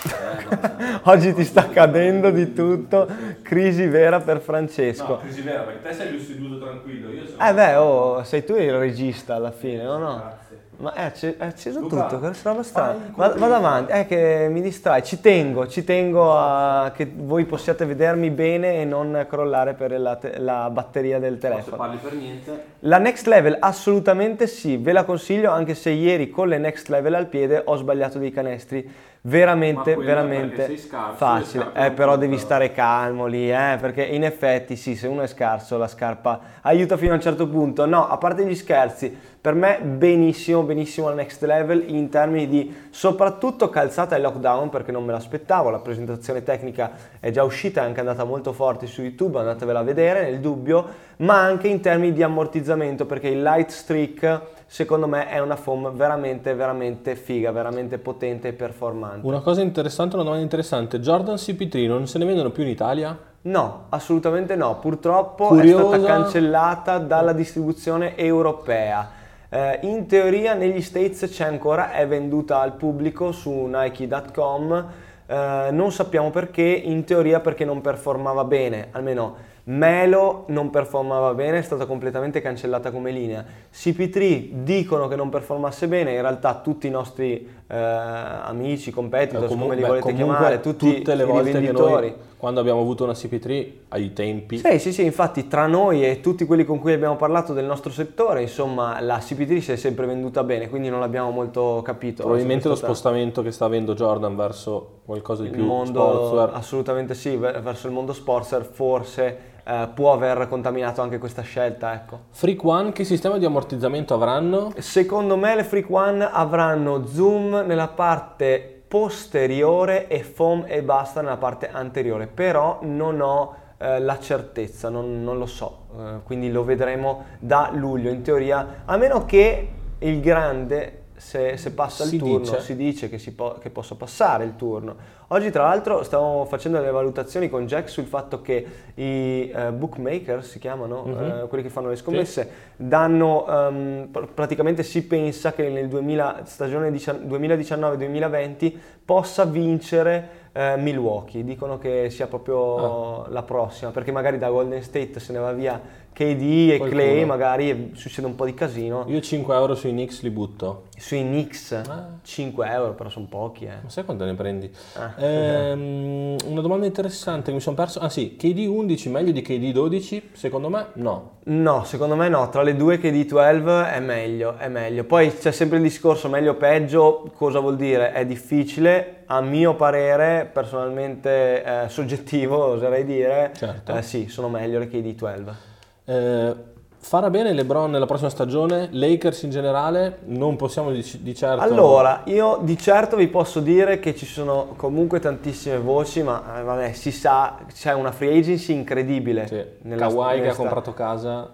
Oggi 1.04 1.34
ti 1.34 1.44
sta 1.44 1.68
cadendo 1.68 2.30
di 2.30 2.54
tutto, 2.54 3.06
crisi 3.42 3.86
vera 3.86 4.20
per 4.20 4.40
Francesco. 4.40 5.08
No, 5.08 5.18
crisi 5.18 5.42
vera 5.42 5.60
perché 5.60 5.88
te 5.88 5.92
sei 5.92 6.18
seduto 6.18 6.64
tranquillo. 6.64 7.10
Io 7.10 7.26
sono... 7.26 7.46
Eh 7.46 7.52
beh, 7.52 7.74
oh, 7.74 8.24
sei 8.24 8.42
tu 8.42 8.54
il 8.54 8.72
regista 8.72 9.34
alla 9.34 9.50
fine, 9.50 9.82
no? 9.82 9.98
no? 9.98 10.32
Ma 10.80 10.94
è, 10.94 11.02
acceso, 11.02 11.38
è 11.38 11.44
acceso 11.44 11.80
Luca, 11.80 12.06
tutto, 12.06 12.18
questa 12.20 12.50
roba 12.50 12.62
strana. 12.62 13.12
Vado, 13.14 13.38
vado 13.38 13.54
avanti, 13.54 13.92
è 13.92 14.06
che 14.06 14.48
mi 14.50 14.62
distrae, 14.62 15.02
ci 15.02 15.20
tengo, 15.20 15.68
ci 15.68 15.84
tengo 15.84 16.32
a 16.34 16.90
che 16.94 17.10
voi 17.14 17.44
possiate 17.44 17.84
vedermi 17.84 18.30
bene 18.30 18.80
e 18.80 18.84
non 18.86 19.26
crollare 19.28 19.74
per 19.74 20.00
la, 20.00 20.16
te, 20.16 20.38
la 20.38 20.70
batteria 20.70 21.18
del 21.18 21.36
telefono. 21.36 21.76
Non 21.76 21.86
parli 21.86 21.98
per 22.02 22.14
niente. 22.14 22.64
La 22.80 22.96
Next 22.96 23.26
Level 23.26 23.58
assolutamente 23.60 24.46
sì, 24.46 24.78
ve 24.78 24.92
la 24.92 25.04
consiglio 25.04 25.50
anche 25.50 25.74
se 25.74 25.90
ieri 25.90 26.30
con 26.30 26.48
le 26.48 26.56
Next 26.56 26.88
Level 26.88 27.14
al 27.14 27.26
piede 27.26 27.60
ho 27.62 27.76
sbagliato 27.76 28.18
dei 28.18 28.30
canestri 28.30 28.90
veramente, 29.22 29.96
veramente 29.96 30.76
scarso, 30.78 31.16
facile. 31.16 31.70
Eh, 31.74 31.90
però 31.90 32.16
devi 32.16 32.38
stare 32.38 32.72
calmo 32.72 33.26
lì, 33.26 33.50
eh, 33.50 33.76
perché 33.80 34.02
in 34.02 34.24
effetti 34.24 34.76
sì, 34.76 34.96
se 34.96 35.06
uno 35.06 35.22
è 35.22 35.26
scarso 35.26 35.76
la 35.76 35.88
scarpa 35.88 36.40
aiuta 36.62 36.96
fino 36.96 37.12
a 37.12 37.16
un 37.16 37.20
certo 37.20 37.48
punto. 37.48 37.84
No, 37.86 38.08
a 38.08 38.16
parte 38.16 38.46
gli 38.46 38.54
scherzi, 38.54 39.14
per 39.40 39.54
me 39.54 39.80
benissimo, 39.80 40.62
benissimo 40.62 41.08
la 41.08 41.14
next 41.14 41.42
level 41.42 41.84
in 41.86 42.08
termini 42.08 42.46
di 42.48 42.74
soprattutto 42.90 43.68
calzata 43.68 44.16
e 44.16 44.20
lockdown, 44.20 44.68
perché 44.68 44.92
non 44.92 45.04
me 45.04 45.12
l'aspettavo, 45.12 45.70
la 45.70 45.78
presentazione 45.78 46.42
tecnica 46.42 46.90
è 47.20 47.30
già 47.30 47.42
uscita, 47.42 47.82
è 47.82 47.84
anche 47.84 48.00
andata 48.00 48.24
molto 48.24 48.52
forte 48.52 48.86
su 48.86 49.02
YouTube, 49.02 49.38
andatevela 49.38 49.80
a 49.80 49.82
vedere 49.82 50.30
nel 50.30 50.40
dubbio, 50.40 51.08
ma 51.18 51.40
anche 51.40 51.68
in 51.68 51.80
termini 51.80 52.12
di 52.12 52.22
ammortizzamento, 52.22 53.06
perché 53.06 53.28
il 53.28 53.42
light 53.42 53.70
streak 53.70 54.40
secondo 54.72 55.08
me 55.08 55.26
è 55.26 55.40
una 55.40 55.56
foam 55.56 55.90
veramente, 55.96 56.54
veramente 56.54 57.16
figa, 57.16 57.50
veramente 57.50 57.98
potente 57.98 58.48
e 58.48 58.52
performante. 58.52 59.26
Una 59.26 59.40
cosa 59.40 59.62
interessante, 59.62 60.14
una 60.14 60.22
domanda 60.22 60.44
interessante, 60.44 61.00
Jordan 61.00 61.34
CP3 61.34 61.88
non 61.88 62.06
se 62.06 62.18
ne 62.18 62.24
vendono 62.24 62.50
più 62.50 62.62
in 62.62 62.68
Italia? 62.68 63.18
No, 63.42 63.86
assolutamente 63.88 64.54
no, 64.54 64.78
purtroppo 64.78 65.48
Curiosa. 65.48 65.96
è 65.96 65.98
stata 65.98 66.04
cancellata 66.04 66.98
dalla 66.98 67.32
distribuzione 67.32 68.16
europea. 68.16 69.10
Eh, 69.48 69.80
in 69.82 70.06
teoria 70.06 70.54
negli 70.54 70.82
States 70.82 71.28
c'è 71.28 71.46
ancora, 71.46 71.90
è 71.90 72.06
venduta 72.06 72.60
al 72.60 72.74
pubblico 72.74 73.32
su 73.32 73.50
Nike.com, 73.50 74.86
eh, 75.26 75.68
non 75.72 75.90
sappiamo 75.90 76.30
perché, 76.30 76.62
in 76.62 77.02
teoria 77.02 77.40
perché 77.40 77.64
non 77.64 77.80
performava 77.80 78.44
bene, 78.44 78.86
almeno 78.92 79.34
Melo 79.70 80.44
non 80.48 80.68
performava 80.68 81.32
bene, 81.32 81.58
è 81.58 81.62
stata 81.62 81.86
completamente 81.86 82.40
cancellata 82.40 82.90
come 82.90 83.12
linea. 83.12 83.44
CP3 83.72 84.48
dicono 84.64 85.06
che 85.06 85.14
non 85.14 85.28
performasse 85.28 85.86
bene, 85.86 86.12
in 86.12 86.20
realtà 86.20 86.56
tutti 86.56 86.88
i 86.88 86.90
nostri 86.90 87.48
eh, 87.68 87.76
amici, 87.76 88.90
competitor, 88.90 89.46
come 89.46 89.76
li 89.76 89.82
volete 89.82 90.12
chiamare, 90.12 90.58
tutti 90.58 90.96
tutte 90.96 91.14
le 91.14 91.24
volte 91.24 91.60
che 91.60 91.70
noi, 91.70 92.12
quando 92.36 92.58
abbiamo 92.58 92.80
avuto 92.80 93.04
una 93.04 93.12
CP3 93.12 93.70
ai 93.90 94.12
tempi. 94.12 94.58
Sì, 94.58 94.80
sì, 94.80 94.92
sì, 94.92 95.04
infatti 95.04 95.46
tra 95.46 95.68
noi 95.68 96.04
e 96.04 96.20
tutti 96.20 96.44
quelli 96.46 96.64
con 96.64 96.80
cui 96.80 96.92
abbiamo 96.92 97.14
parlato 97.14 97.52
del 97.52 97.64
nostro 97.64 97.92
settore, 97.92 98.42
insomma, 98.42 99.00
la 99.00 99.18
CP3 99.18 99.58
si 99.58 99.72
è 99.72 99.76
sempre 99.76 100.06
venduta 100.06 100.42
bene, 100.42 100.68
quindi 100.68 100.88
non 100.88 100.98
l'abbiamo 100.98 101.30
molto 101.30 101.80
capito. 101.84 102.22
Probabilmente 102.22 102.66
lo 102.66 102.74
spostamento 102.74 103.40
che 103.40 103.52
sta 103.52 103.66
avendo 103.66 103.94
Jordan 103.94 104.34
verso 104.34 104.98
qualcosa 105.04 105.42
di 105.42 105.48
il 105.50 105.54
più 105.54 105.64
mondo, 105.64 106.00
sportswear. 106.00 106.50
Assolutamente 106.54 107.14
sì, 107.14 107.36
verso 107.36 107.86
il 107.86 107.92
mondo 107.92 108.12
sportswear 108.12 108.64
forse 108.64 109.50
eh, 109.64 109.88
può 109.94 110.12
aver 110.12 110.48
contaminato 110.48 111.02
anche 111.02 111.18
questa 111.18 111.42
scelta. 111.42 111.92
Ecco. 111.92 112.20
Freak 112.30 112.64
One, 112.64 112.92
che 112.92 113.04
sistema 113.04 113.38
di 113.38 113.44
ammortizzamento 113.44 114.14
avranno? 114.14 114.72
Secondo 114.78 115.36
me 115.36 115.54
le 115.54 115.64
Freak 115.64 115.90
One 115.90 116.28
avranno 116.30 117.06
zoom 117.06 117.64
nella 117.66 117.88
parte 117.88 118.82
posteriore 118.86 120.08
e 120.08 120.24
foam 120.24 120.64
e 120.66 120.82
basta 120.82 121.20
nella 121.20 121.36
parte 121.36 121.70
anteriore, 121.70 122.26
però 122.26 122.80
non 122.82 123.20
ho 123.20 123.54
eh, 123.78 124.00
la 124.00 124.18
certezza, 124.18 124.88
non, 124.88 125.22
non 125.22 125.38
lo 125.38 125.46
so, 125.46 125.86
eh, 125.96 126.22
quindi 126.24 126.50
lo 126.50 126.64
vedremo 126.64 127.24
da 127.38 127.70
luglio 127.72 128.10
in 128.10 128.22
teoria, 128.22 128.82
a 128.84 128.96
meno 128.96 129.24
che 129.24 129.68
il 129.98 130.20
grande 130.20 130.99
se, 131.20 131.58
se 131.58 131.72
passa 131.72 132.04
si 132.04 132.14
il 132.14 132.20
turno, 132.20 132.38
dice. 132.38 132.60
si 132.62 132.74
dice 132.74 133.10
che, 133.10 133.18
si 133.18 133.34
po- 133.34 133.58
che, 133.60 133.68
possa 133.68 133.94
passare 133.94 134.44
il 134.44 134.56
turno. 134.56 134.96
Oggi 135.28 135.50
tra 135.50 135.64
l'altro 135.64 136.02
stiamo 136.02 136.46
facendo 136.46 136.78
delle 136.78 136.90
valutazioni 136.90 137.50
con 137.50 137.66
Jack 137.66 137.90
sul 137.90 138.06
fatto 138.06 138.40
che 138.40 138.66
i 138.94 139.52
uh, 139.54 139.70
bookmaker, 139.72 140.42
si 140.42 140.58
chiamano, 140.58 141.04
mm-hmm. 141.06 141.42
uh, 141.42 141.48
quelli 141.48 141.62
che 141.62 141.68
fanno 141.68 141.90
le 141.90 141.96
scommesse, 141.96 142.42
sì. 142.42 142.48
danno, 142.76 143.44
um, 143.46 144.08
pr- 144.10 144.28
praticamente 144.32 144.82
si 144.82 145.04
pensa 145.06 145.52
che 145.52 145.68
nel 145.68 145.88
2000, 145.88 146.40
stagione 146.44 146.90
2019-2020 146.90 148.72
possa 149.04 149.44
vincere 149.44 150.38
eh, 150.52 150.76
Milwaukee, 150.76 151.44
dicono 151.44 151.78
che 151.78 152.10
sia 152.10 152.26
proprio 152.26 153.24
ah. 153.24 153.28
la 153.28 153.42
prossima, 153.42 153.90
perché 153.90 154.10
magari 154.10 154.38
da 154.38 154.48
Golden 154.50 154.82
State 154.82 155.20
se 155.20 155.32
ne 155.32 155.38
va 155.38 155.52
via 155.52 155.80
KD 156.12 156.70
e 156.72 156.76
Qualcuno. 156.76 157.02
Clay, 157.02 157.24
magari 157.24 157.90
succede 157.94 158.26
un 158.26 158.34
po' 158.34 158.44
di 158.44 158.52
casino. 158.52 159.04
Io 159.08 159.20
5 159.20 159.54
euro 159.54 159.74
sui 159.74 159.90
Knicks 159.90 160.22
li 160.22 160.30
butto. 160.30 160.84
Sui 160.98 161.22
Knicks? 161.22 161.72
Ah. 161.72 162.08
5 162.22 162.68
euro, 162.68 162.92
però 162.92 163.08
sono 163.08 163.26
pochi. 163.26 163.64
Eh. 163.64 163.78
Ma 163.82 163.88
sai 163.88 164.04
quanto 164.04 164.24
ne 164.24 164.34
prendi? 164.34 164.70
Ah. 164.94 165.14
Ehm, 165.16 166.36
una 166.44 166.60
domanda 166.60 166.84
interessante 166.84 167.52
mi 167.52 167.60
sono 167.60 167.74
perso. 167.76 168.00
Ah 168.00 168.10
sì, 168.10 168.36
KD 168.36 168.66
11 168.68 169.08
meglio 169.08 169.32
di 169.32 169.40
KD 169.40 169.72
12? 169.72 170.30
Secondo 170.32 170.68
me 170.68 170.88
no. 170.94 171.38
No, 171.44 171.84
secondo 171.84 172.16
me 172.16 172.28
no. 172.28 172.48
Tra 172.50 172.62
le 172.62 172.76
due 172.76 172.98
KD 172.98 173.24
12 173.26 173.90
è 173.90 174.00
meglio, 174.00 174.56
è 174.58 174.68
meglio. 174.68 175.04
Poi 175.04 175.34
c'è 175.34 175.52
sempre 175.52 175.78
il 175.78 175.82
discorso 175.84 176.28
meglio 176.28 176.52
o 176.52 176.54
peggio. 176.56 177.30
Cosa 177.34 177.60
vuol 177.60 177.76
dire? 177.76 178.12
È 178.12 178.26
difficile 178.26 179.22
a 179.26 179.40
mio 179.40 179.74
parere, 179.74 180.50
personalmente 180.52 181.64
eh, 181.64 181.88
soggettivo, 181.88 182.64
oserei 182.64 183.04
dire, 183.04 183.52
certo. 183.54 183.94
eh, 183.94 184.02
sì, 184.02 184.26
sono 184.28 184.48
meglio 184.48 184.80
le 184.80 184.88
KD12. 184.88 185.68
Eh, 186.10 186.54
farà 186.98 187.30
bene 187.30 187.52
LeBron 187.52 187.90
nella 187.90 188.06
prossima 188.06 188.30
stagione? 188.30 188.88
Lakers 188.90 189.42
in 189.42 189.50
generale? 189.50 190.18
Non 190.24 190.56
possiamo 190.56 190.90
di, 190.90 191.04
di, 191.20 191.34
certo... 191.34 191.62
Allora, 191.62 192.22
io 192.24 192.58
di 192.62 192.76
certo 192.76 193.16
vi 193.16 193.28
posso 193.28 193.60
dire 193.60 194.00
che 194.00 194.16
ci 194.16 194.26
sono 194.26 194.74
comunque 194.76 195.20
tantissime 195.20 195.78
voci, 195.78 196.22
ma 196.22 196.58
eh, 196.58 196.62
vabbè, 196.62 196.92
si 196.92 197.12
sa, 197.12 197.58
c'è 197.72 197.94
una 197.94 198.10
free 198.10 198.36
agency 198.36 198.74
incredibile. 198.74 199.46
Sì. 199.46 199.64
Nella, 199.82 200.08
Kawhi 200.08 200.40
che 200.40 200.48
ha 200.48 200.54
comprato 200.54 200.92
casa 200.92 201.48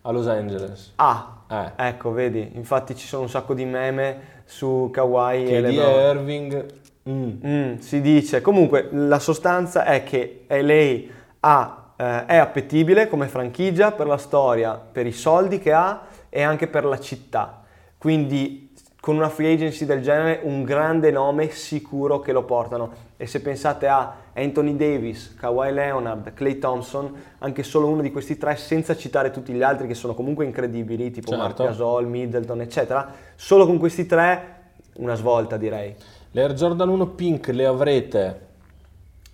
a 0.00 0.10
Los 0.10 0.26
Angeles. 0.26 0.92
Ah, 0.96 1.42
eh. 1.48 1.72
ecco, 1.76 2.12
vedi, 2.12 2.52
infatti 2.54 2.96
ci 2.96 3.06
sono 3.06 3.22
un 3.22 3.28
sacco 3.28 3.52
di 3.52 3.66
meme 3.66 4.40
su 4.46 4.88
Kawhi 4.90 5.44
che 5.44 5.56
e 5.56 5.60
LeBron. 5.60 6.16
Irving 6.16 6.80
Mm. 7.08 7.30
Mm, 7.44 7.78
si 7.78 8.00
dice, 8.00 8.40
comunque 8.40 8.88
la 8.92 9.18
sostanza 9.18 9.84
è 9.84 10.04
che 10.04 10.44
LA 10.46 11.10
ha, 11.40 11.81
eh, 12.02 12.26
è 12.26 12.36
appetibile 12.36 13.06
come 13.06 13.28
franchigia 13.28 13.92
per 13.92 14.06
la 14.06 14.16
storia, 14.16 14.74
per 14.74 15.06
i 15.06 15.12
soldi 15.12 15.60
che 15.60 15.72
ha 15.72 16.02
e 16.28 16.42
anche 16.42 16.66
per 16.66 16.84
la 16.84 16.98
città. 16.98 17.62
Quindi 17.96 18.70
con 19.00 19.16
una 19.16 19.28
free 19.28 19.52
agency 19.52 19.84
del 19.84 20.00
genere 20.00 20.40
un 20.44 20.62
grande 20.62 21.10
nome 21.10 21.50
sicuro 21.50 22.20
che 22.20 22.32
lo 22.32 22.44
portano. 22.44 23.10
E 23.16 23.26
se 23.26 23.40
pensate 23.40 23.86
a 23.86 24.14
Anthony 24.32 24.76
Davis, 24.76 25.34
Kawhi 25.36 25.72
Leonard, 25.72 26.34
Clay 26.34 26.58
Thompson, 26.58 27.12
anche 27.38 27.62
solo 27.62 27.88
uno 27.88 28.02
di 28.02 28.10
questi 28.10 28.36
tre, 28.36 28.56
senza 28.56 28.96
citare 28.96 29.30
tutti 29.30 29.52
gli 29.52 29.62
altri 29.62 29.86
che 29.86 29.94
sono 29.94 30.14
comunque 30.14 30.44
incredibili, 30.44 31.10
tipo 31.10 31.30
certo. 31.30 31.42
Marc 31.42 31.56
Gasol, 31.56 32.06
Middleton, 32.06 32.60
eccetera, 32.60 33.12
solo 33.36 33.66
con 33.66 33.78
questi 33.78 34.06
tre 34.06 34.60
una 34.94 35.14
svolta 35.14 35.56
direi. 35.56 35.94
Le 36.30 36.42
Air 36.42 36.54
Jordan 36.54 36.88
1 36.88 37.06
Pink 37.08 37.48
le 37.48 37.66
avrete? 37.66 38.50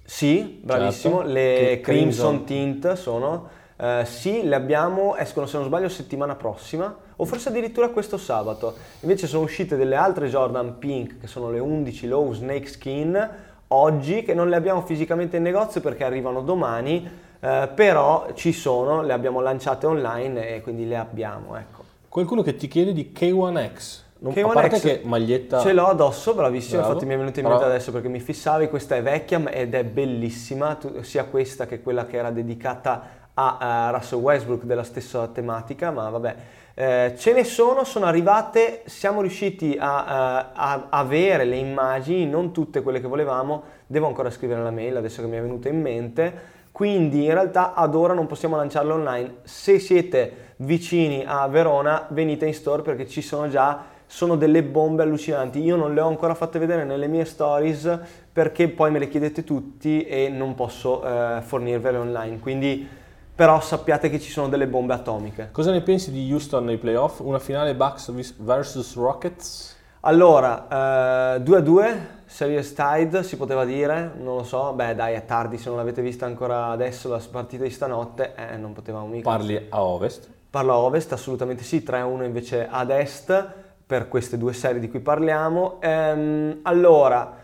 Sì, 0.09 0.59
bravissimo, 0.62 1.19
certo. 1.19 1.33
le 1.33 1.81
Crimson, 1.83 1.83
Crimson 1.83 2.45
Tint 2.45 2.93
sono. 2.95 3.49
Uh, 3.77 4.05
sì, 4.05 4.43
le 4.43 4.55
abbiamo, 4.55 5.15
escono 5.17 5.45
se 5.45 5.59
non 5.59 5.67
sbaglio 5.67 5.91
settimana 5.91 6.35
prossima 6.35 6.97
o 7.15 7.25
forse 7.27 7.50
addirittura 7.50 7.91
questo 7.91 8.17
sabato. 8.17 8.75
Invece 9.00 9.27
sono 9.27 9.45
uscite 9.45 9.77
delle 9.77 9.97
altre 9.97 10.29
Jordan 10.29 10.79
Pink 10.79 11.19
che 11.21 11.27
sono 11.27 11.50
le 11.50 11.59
11 11.59 12.09
Low 12.09 12.33
Snake 12.33 12.67
Skin 12.67 13.31
oggi 13.69 14.23
che 14.23 14.33
non 14.33 14.49
le 14.49 14.57
abbiamo 14.57 14.81
fisicamente 14.81 15.37
in 15.37 15.43
negozio 15.43 15.83
perché 15.83 16.05
arrivano 16.05 16.41
domani, 16.41 17.07
uh, 17.41 17.49
però 17.75 18.29
ci 18.33 18.53
sono, 18.53 19.03
le 19.03 19.12
abbiamo 19.12 19.41
lanciate 19.41 19.85
online 19.85 20.55
e 20.55 20.62
quindi 20.62 20.88
le 20.88 20.97
abbiamo. 20.97 21.55
Ecco. 21.55 21.85
Qualcuno 22.09 22.41
che 22.41 22.57
ti 22.57 22.67
chiede 22.67 22.95
di 22.95 23.12
K1X. 23.15 24.07
Non, 24.21 24.33
a 24.37 24.53
parte 24.53 24.81
che 24.81 25.01
maglietta... 25.05 25.61
Ce 25.61 25.73
l'ho 25.73 25.87
addosso, 25.87 26.35
bravissimo, 26.35 26.79
Bravo. 26.79 26.89
infatti 26.89 27.07
mi 27.07 27.15
è 27.15 27.19
venuta 27.19 27.39
in 27.41 27.47
mente 27.47 27.65
adesso 27.65 27.93
perché 27.93 28.09
mi 28.09 28.19
fissavi, 28.19 28.69
questa 28.69 28.97
è 28.97 29.03
vecchia 29.03 29.49
ed 29.51 29.75
è 29.75 29.85
bellissima, 29.85 30.77
sia 31.03 31.25
questa 31.25 31.67
che 31.67 31.81
quella 31.81 32.05
che 32.05 32.17
era 32.17 32.31
dedicata 32.31 33.17
a 33.35 33.89
uh, 33.91 33.95
Russell 33.95 34.19
Westbrook 34.19 34.65
della 34.65 34.83
stessa 34.83 35.29
tematica, 35.29 35.93
ma 35.93 36.09
vabbè. 36.11 36.37
Eh, 36.75 37.15
ce 37.17 37.33
ne 37.33 37.43
sono, 37.43 37.83
sono 37.85 38.07
arrivate, 38.07 38.83
siamo 38.87 39.21
riusciti 39.21 39.77
a, 39.79 40.47
uh, 40.47 40.51
a, 40.55 40.87
avere 40.91 41.45
le 41.45 41.57
immagini, 41.57 42.27
non 42.27 42.53
tutte 42.53 42.83
quelle 42.83 43.01
che 43.01 43.09
volevamo, 43.09 43.63
devo 43.87 44.07
ancora 44.07 44.31
scrivere 44.31 44.63
la 44.63 44.71
mail 44.71 44.97
adesso 44.97 45.21
che 45.21 45.29
mi 45.29 45.37
è 45.37 45.41
venuta 45.41 45.69
in 45.69 45.81
mente, 45.81 46.57
quindi 46.71 47.25
in 47.25 47.33
realtà 47.33 47.75
ad 47.75 47.97
ora 47.97 48.15
non 48.15 48.27
possiamo 48.27 48.57
lanciarle 48.57 48.93
online. 48.93 49.35
Se 49.43 49.81
siete 49.81 50.47
vicini 50.59 51.25
a 51.27 51.47
Verona 51.49 52.07
venite 52.11 52.47
in 52.47 52.55
store 52.55 52.83
perché 52.83 53.07
ci 53.09 53.23
sono 53.23 53.49
già 53.49 53.97
sono 54.11 54.37
delle 54.37 54.62
bombe 54.62 55.03
allucinanti. 55.03 55.62
Io 55.62 55.77
non 55.77 55.93
le 55.93 56.00
ho 56.00 56.09
ancora 56.09 56.35
fatte 56.35 56.59
vedere 56.59 56.85
nelle 56.85 57.07
mie 57.07 57.27
stories 57.27 57.99
perché 58.33 58.69
poi 58.69 58.91
me 58.91 58.99
le 58.99 59.09
chiedete 59.09 59.45
tutti 59.45 60.03
e 60.05 60.31
non 60.31 60.55
posso 60.55 61.05
eh, 61.05 61.43
fornirvele 61.43 61.99
online. 61.99 62.38
Quindi 62.38 62.88
però 63.35 63.61
sappiate 63.61 64.09
che 64.11 64.19
ci 64.19 64.31
sono 64.31 64.49
delle 64.49 64.67
bombe 64.67 64.95
atomiche. 64.95 65.50
Cosa 65.53 65.71
ne 65.71 65.83
pensi 65.83 66.11
di 66.11 66.33
Houston 66.33 66.65
nei 66.65 66.79
playoff? 66.79 67.21
Una 67.21 67.38
finale 67.38 67.75
Bucks 67.75 68.11
vs 68.11 68.97
Rockets? 68.97 69.77
Allora, 70.00 71.37
eh, 71.37 71.41
2-2, 71.41 71.97
series 72.25 72.73
tied 72.73 73.21
si 73.21 73.37
poteva 73.37 73.65
dire, 73.65 74.12
non 74.17 74.37
lo 74.37 74.43
so, 74.43 74.73
beh 74.73 74.95
dai 74.95 75.15
è 75.15 75.25
tardi, 75.25 75.59
se 75.59 75.69
non 75.69 75.77
l'avete 75.77 76.03
vista 76.03 76.25
ancora 76.25 76.67
adesso 76.67 77.09
la 77.09 77.21
partita 77.31 77.65
di 77.65 77.71
stanotte, 77.71 78.35
eh, 78.35 78.57
non 78.57 78.73
potevamo 78.73 79.07
mica. 79.07 79.29
Parli 79.29 79.67
a 79.69 79.83
ovest? 79.83 80.37
Parlo 80.50 80.73
a 80.73 80.78
ovest, 80.78 81.12
assolutamente 81.12 81.62
sì, 81.62 81.85
3-1 81.87 82.25
invece 82.25 82.67
ad 82.71 82.90
est 82.90 83.47
per 83.87 84.09
queste 84.09 84.38
due 84.38 84.55
serie 84.55 84.81
di 84.81 84.88
cui 84.88 85.00
parliamo. 85.00 85.76
Ehm, 85.81 86.61
allora, 86.62 87.37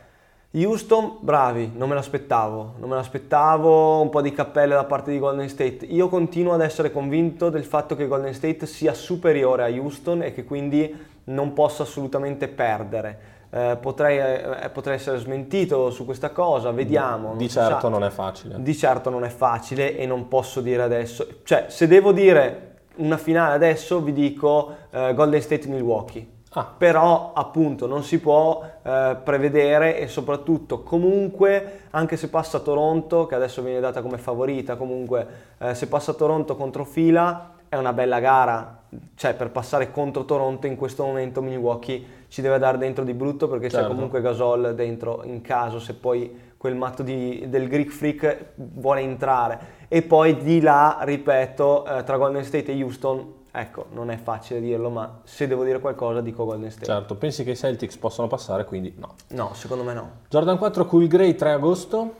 Houston, 0.52 1.18
bravi, 1.20 1.72
non 1.74 1.88
me 1.88 1.96
l'aspettavo, 1.96 2.74
non 2.78 2.88
me 2.88 2.94
l'aspettavo, 2.96 4.00
un 4.00 4.08
po' 4.08 4.22
di 4.22 4.32
cappelle 4.32 4.74
da 4.74 4.84
parte 4.84 5.10
di 5.10 5.18
Golden 5.18 5.48
State. 5.48 5.84
Io 5.84 6.08
continuo 6.08 6.54
ad 6.54 6.62
essere 6.62 6.92
convinto 6.92 7.50
del 7.50 7.64
fatto 7.64 7.94
che 7.94 8.06
Golden 8.06 8.32
State 8.32 8.64
sia 8.66 8.94
superiore 8.94 9.64
a 9.64 9.68
Houston 9.68 10.22
e 10.22 10.32
che 10.32 10.44
quindi 10.44 10.94
non 11.24 11.52
possa 11.52 11.82
assolutamente 11.82 12.48
perdere. 12.48 13.32
Eh, 13.50 13.76
potrei, 13.80 14.18
eh, 14.18 14.70
potrei, 14.70 14.96
essere 14.96 15.18
smentito 15.18 15.90
su 15.90 16.04
questa 16.04 16.30
cosa, 16.30 16.70
vediamo. 16.70 17.34
Di 17.36 17.48
certo 17.48 17.88
non 17.88 18.02
è 18.02 18.10
facile. 18.10 18.56
Di 18.58 18.74
certo 18.74 19.10
non 19.10 19.24
è 19.24 19.28
facile 19.28 19.96
e 19.96 20.06
non 20.06 20.28
posso 20.28 20.60
dire 20.60 20.82
adesso. 20.82 21.26
Cioè, 21.42 21.66
se 21.68 21.86
devo 21.86 22.12
dire 22.12 22.73
una 22.96 23.16
finale 23.16 23.54
adesso 23.54 24.00
vi 24.00 24.12
dico 24.12 24.74
uh, 24.90 25.14
Golden 25.14 25.40
State 25.40 25.68
Milwaukee. 25.68 26.32
Ah. 26.56 26.72
Però 26.76 27.32
appunto 27.34 27.86
non 27.86 28.04
si 28.04 28.20
può 28.20 28.62
uh, 28.62 28.90
prevedere 29.24 29.98
e 29.98 30.06
soprattutto 30.06 30.82
comunque 30.82 31.80
anche 31.90 32.16
se 32.16 32.28
passa 32.28 32.60
Toronto, 32.60 33.26
che 33.26 33.34
adesso 33.34 33.60
viene 33.62 33.80
data 33.80 34.02
come 34.02 34.18
favorita, 34.18 34.76
comunque 34.76 35.26
uh, 35.58 35.72
se 35.72 35.88
passa 35.88 36.12
Toronto 36.12 36.54
contro 36.54 36.84
fila 36.84 37.54
è 37.68 37.76
una 37.76 37.92
bella 37.92 38.20
gara, 38.20 38.82
cioè 39.16 39.34
per 39.34 39.50
passare 39.50 39.90
contro 39.90 40.24
Toronto 40.24 40.68
in 40.68 40.76
questo 40.76 41.04
momento 41.04 41.42
Milwaukee 41.42 42.22
ci 42.28 42.40
deve 42.40 42.58
dare 42.58 42.78
dentro 42.78 43.02
di 43.02 43.14
brutto 43.14 43.48
perché 43.48 43.68
certo. 43.68 43.88
c'è 43.88 43.92
comunque 43.92 44.20
Gasol 44.20 44.74
dentro 44.76 45.22
in 45.24 45.40
caso 45.40 45.80
se 45.80 45.94
poi 45.94 46.52
quel 46.56 46.76
matto 46.76 47.02
di, 47.02 47.44
del 47.48 47.68
Greek 47.68 47.90
Freak 47.90 48.52
vuole 48.54 49.00
entrare 49.00 49.83
e 49.94 50.02
poi 50.02 50.36
di 50.38 50.60
là, 50.60 50.98
ripeto, 51.02 51.86
eh, 51.86 52.02
tra 52.02 52.16
Golden 52.16 52.42
State 52.42 52.72
e 52.72 52.82
Houston, 52.82 53.32
ecco, 53.52 53.86
non 53.92 54.10
è 54.10 54.16
facile 54.16 54.60
dirlo, 54.60 54.90
ma 54.90 55.20
se 55.22 55.46
devo 55.46 55.62
dire 55.62 55.78
qualcosa 55.78 56.20
dico 56.20 56.44
Golden 56.44 56.68
State. 56.68 56.86
Certo, 56.86 57.14
pensi 57.14 57.44
che 57.44 57.52
i 57.52 57.56
Celtics 57.56 57.96
possano 57.96 58.26
passare, 58.26 58.64
quindi 58.64 58.92
no. 58.98 59.14
No, 59.28 59.54
secondo 59.54 59.84
me 59.84 59.94
no. 59.94 60.10
Jordan 60.28 60.58
4 60.58 60.86
Cool 60.86 61.06
Grey 61.06 61.36
3 61.36 61.52
agosto. 61.52 62.14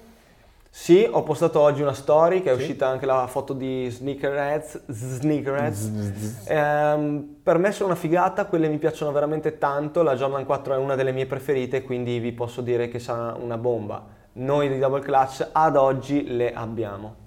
Sì, 0.71 1.05
ho 1.11 1.25
postato 1.25 1.59
oggi 1.59 1.83
una 1.83 1.95
story 1.95 2.43
che 2.43 2.53
è 2.53 2.55
sì. 2.55 2.61
uscita 2.61 2.87
anche 2.87 3.07
la 3.07 3.27
foto 3.27 3.53
di 3.53 3.91
Sneakerheads. 3.91 4.85
Sneakerheads. 4.87 6.45
ehm, 6.47 7.39
per 7.43 7.59
me 7.59 7.73
sono 7.73 7.89
una 7.89 7.99
figata, 7.99 8.47
quelle 8.47 8.69
mi 8.69 8.79
piacciono 8.79 9.11
veramente 9.11 9.59
tanto. 9.59 10.05
La 10.05 10.15
Jordan 10.15 10.45
4 10.45 10.75
è 10.75 10.77
una 10.77 10.95
delle 10.95 11.11
mie 11.11 11.27
preferite, 11.27 11.83
quindi 11.83 12.21
vi 12.21 12.31
posso 12.31 12.61
dire 12.61 12.87
che 12.87 13.01
sarà 13.01 13.35
una 13.37 13.59
bomba. 13.59 14.07
Noi 14.35 14.69
di 14.69 14.79
Double 14.79 15.01
Clutch 15.01 15.49
ad 15.51 15.75
oggi 15.75 16.37
le 16.37 16.53
abbiamo. 16.53 17.23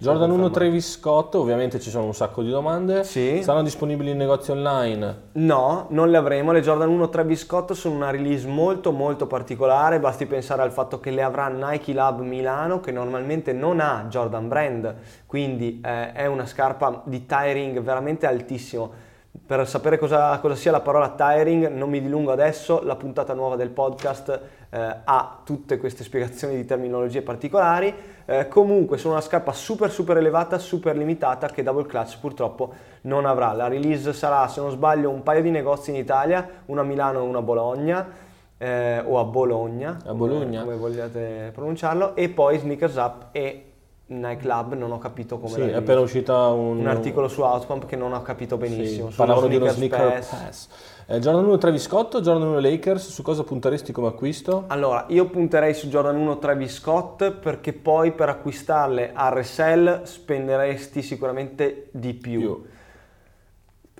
Jordan 0.00 0.30
1 0.30 0.50
Travis 0.50 0.92
Scott, 0.92 1.34
ovviamente 1.34 1.80
ci 1.80 1.90
sono 1.90 2.04
un 2.04 2.14
sacco 2.14 2.40
di 2.44 2.50
domande. 2.50 3.02
Sì. 3.02 3.42
Saranno 3.42 3.64
disponibili 3.64 4.12
in 4.12 4.16
negozio 4.16 4.54
online? 4.54 5.22
No, 5.32 5.86
non 5.90 6.08
le 6.08 6.16
avremo. 6.16 6.52
Le 6.52 6.60
Jordan 6.60 6.88
1 6.88 7.08
Travis 7.08 7.40
Scott 7.40 7.72
sono 7.72 7.96
una 7.96 8.10
release 8.10 8.46
molto 8.46 8.92
molto 8.92 9.26
particolare, 9.26 9.98
basti 9.98 10.26
pensare 10.26 10.62
al 10.62 10.70
fatto 10.70 11.00
che 11.00 11.10
le 11.10 11.24
avrà 11.24 11.48
Nike 11.48 11.92
Lab 11.92 12.20
Milano 12.20 12.78
che 12.78 12.92
normalmente 12.92 13.52
non 13.52 13.80
ha 13.80 14.06
Jordan 14.08 14.46
Brand, 14.46 14.94
quindi 15.26 15.80
eh, 15.84 16.12
è 16.12 16.26
una 16.26 16.46
scarpa 16.46 17.02
di 17.04 17.26
tiring 17.26 17.80
veramente 17.80 18.26
altissimo. 18.26 19.06
Per 19.46 19.66
sapere 19.66 19.98
cosa, 19.98 20.38
cosa 20.40 20.54
sia 20.54 20.70
la 20.70 20.80
parola 20.80 21.10
tiring 21.10 21.68
non 21.68 21.88
mi 21.88 22.00
dilungo 22.00 22.32
adesso, 22.32 22.82
la 22.82 22.96
puntata 22.96 23.32
nuova 23.34 23.56
del 23.56 23.70
podcast 23.70 24.40
eh, 24.70 24.96
ha 25.04 25.40
tutte 25.44 25.78
queste 25.78 26.04
spiegazioni 26.04 26.54
di 26.56 26.64
terminologie 26.64 27.22
particolari. 27.22 27.94
Eh, 28.26 28.48
comunque 28.48 28.98
sono 28.98 29.14
una 29.14 29.22
scarpa 29.22 29.52
super 29.52 29.90
super 29.90 30.18
elevata, 30.18 30.58
super 30.58 30.96
limitata 30.96 31.48
che 31.48 31.62
Double 31.62 31.86
Clutch 31.86 32.18
purtroppo 32.20 32.72
non 33.02 33.24
avrà. 33.24 33.52
La 33.52 33.68
release 33.68 34.12
sarà, 34.12 34.46
se 34.48 34.60
non 34.60 34.70
sbaglio, 34.70 35.08
un 35.08 35.22
paio 35.22 35.42
di 35.42 35.50
negozi 35.50 35.90
in 35.90 35.96
Italia, 35.96 36.46
una 36.66 36.82
a 36.82 36.84
Milano 36.84 37.20
e 37.20 37.22
una 37.22 37.38
a 37.38 37.42
Bologna. 37.42 38.26
Eh, 38.60 38.98
o 39.06 39.20
a 39.20 39.24
Bologna, 39.24 39.98
a 40.04 40.14
Bologna. 40.14 40.62
Come, 40.62 40.74
come 40.74 40.76
vogliate 40.76 41.52
pronunciarlo, 41.54 42.16
e 42.16 42.28
poi 42.28 42.58
Sneakers 42.58 42.96
Up 42.96 43.26
e 43.30 43.67
Nightclub, 44.08 44.74
non 44.74 44.92
ho 44.92 44.98
capito 44.98 45.38
come 45.38 45.52
sì, 45.52 45.60
è 45.60 45.74
appena 45.74 46.00
uscito 46.00 46.34
un, 46.34 46.78
un, 46.78 46.86
articolo 46.86 47.28
su 47.28 47.42
Outpump 47.42 47.84
che 47.86 47.96
non 47.96 48.14
ho 48.14 48.22
capito 48.22 48.56
benissimo. 48.56 49.10
Sì, 49.10 49.16
parlavano 49.16 49.48
di 49.48 49.56
uno 49.56 49.68
sneaker 49.68 50.12
pass. 50.14 50.30
pass. 50.30 50.68
Eh, 51.06 51.18
Jordan 51.18 51.44
1 51.44 51.58
Travis 51.58 51.82
Scott, 51.82 52.20
Jordan 52.20 52.48
1 52.48 52.58
Lakers, 52.58 53.10
su 53.10 53.22
cosa 53.22 53.42
punteresti 53.42 53.92
come 53.92 54.08
acquisto? 54.08 54.64
Allora, 54.68 55.04
io 55.08 55.26
punterei 55.26 55.74
su 55.74 55.88
Jordan 55.88 56.16
1 56.16 56.38
Travis 56.38 56.74
Scott 56.74 57.30
perché 57.32 57.74
poi 57.74 58.12
per 58.12 58.30
acquistarle 58.30 59.12
a 59.12 59.28
resell 59.28 60.02
spenderesti 60.04 61.02
sicuramente 61.02 61.88
di 61.92 62.14
più. 62.14 62.40
più 62.40 62.66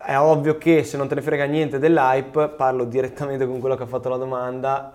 è 0.05 0.17
ovvio 0.19 0.59
che 0.59 0.85
se 0.85 0.97
non 0.97 1.09
te 1.09 1.17
ne 1.17 1.23
frega 1.23 1.45
niente 1.45 1.79
dell'hype, 1.79 2.49
parlo 2.49 2.85
direttamente 2.85 3.47
con 3.47 3.59
quello 3.59 3.75
che 3.75 3.83
ha 3.83 3.87
fatto 3.87 4.09
la 4.09 4.17
domanda, 4.17 4.91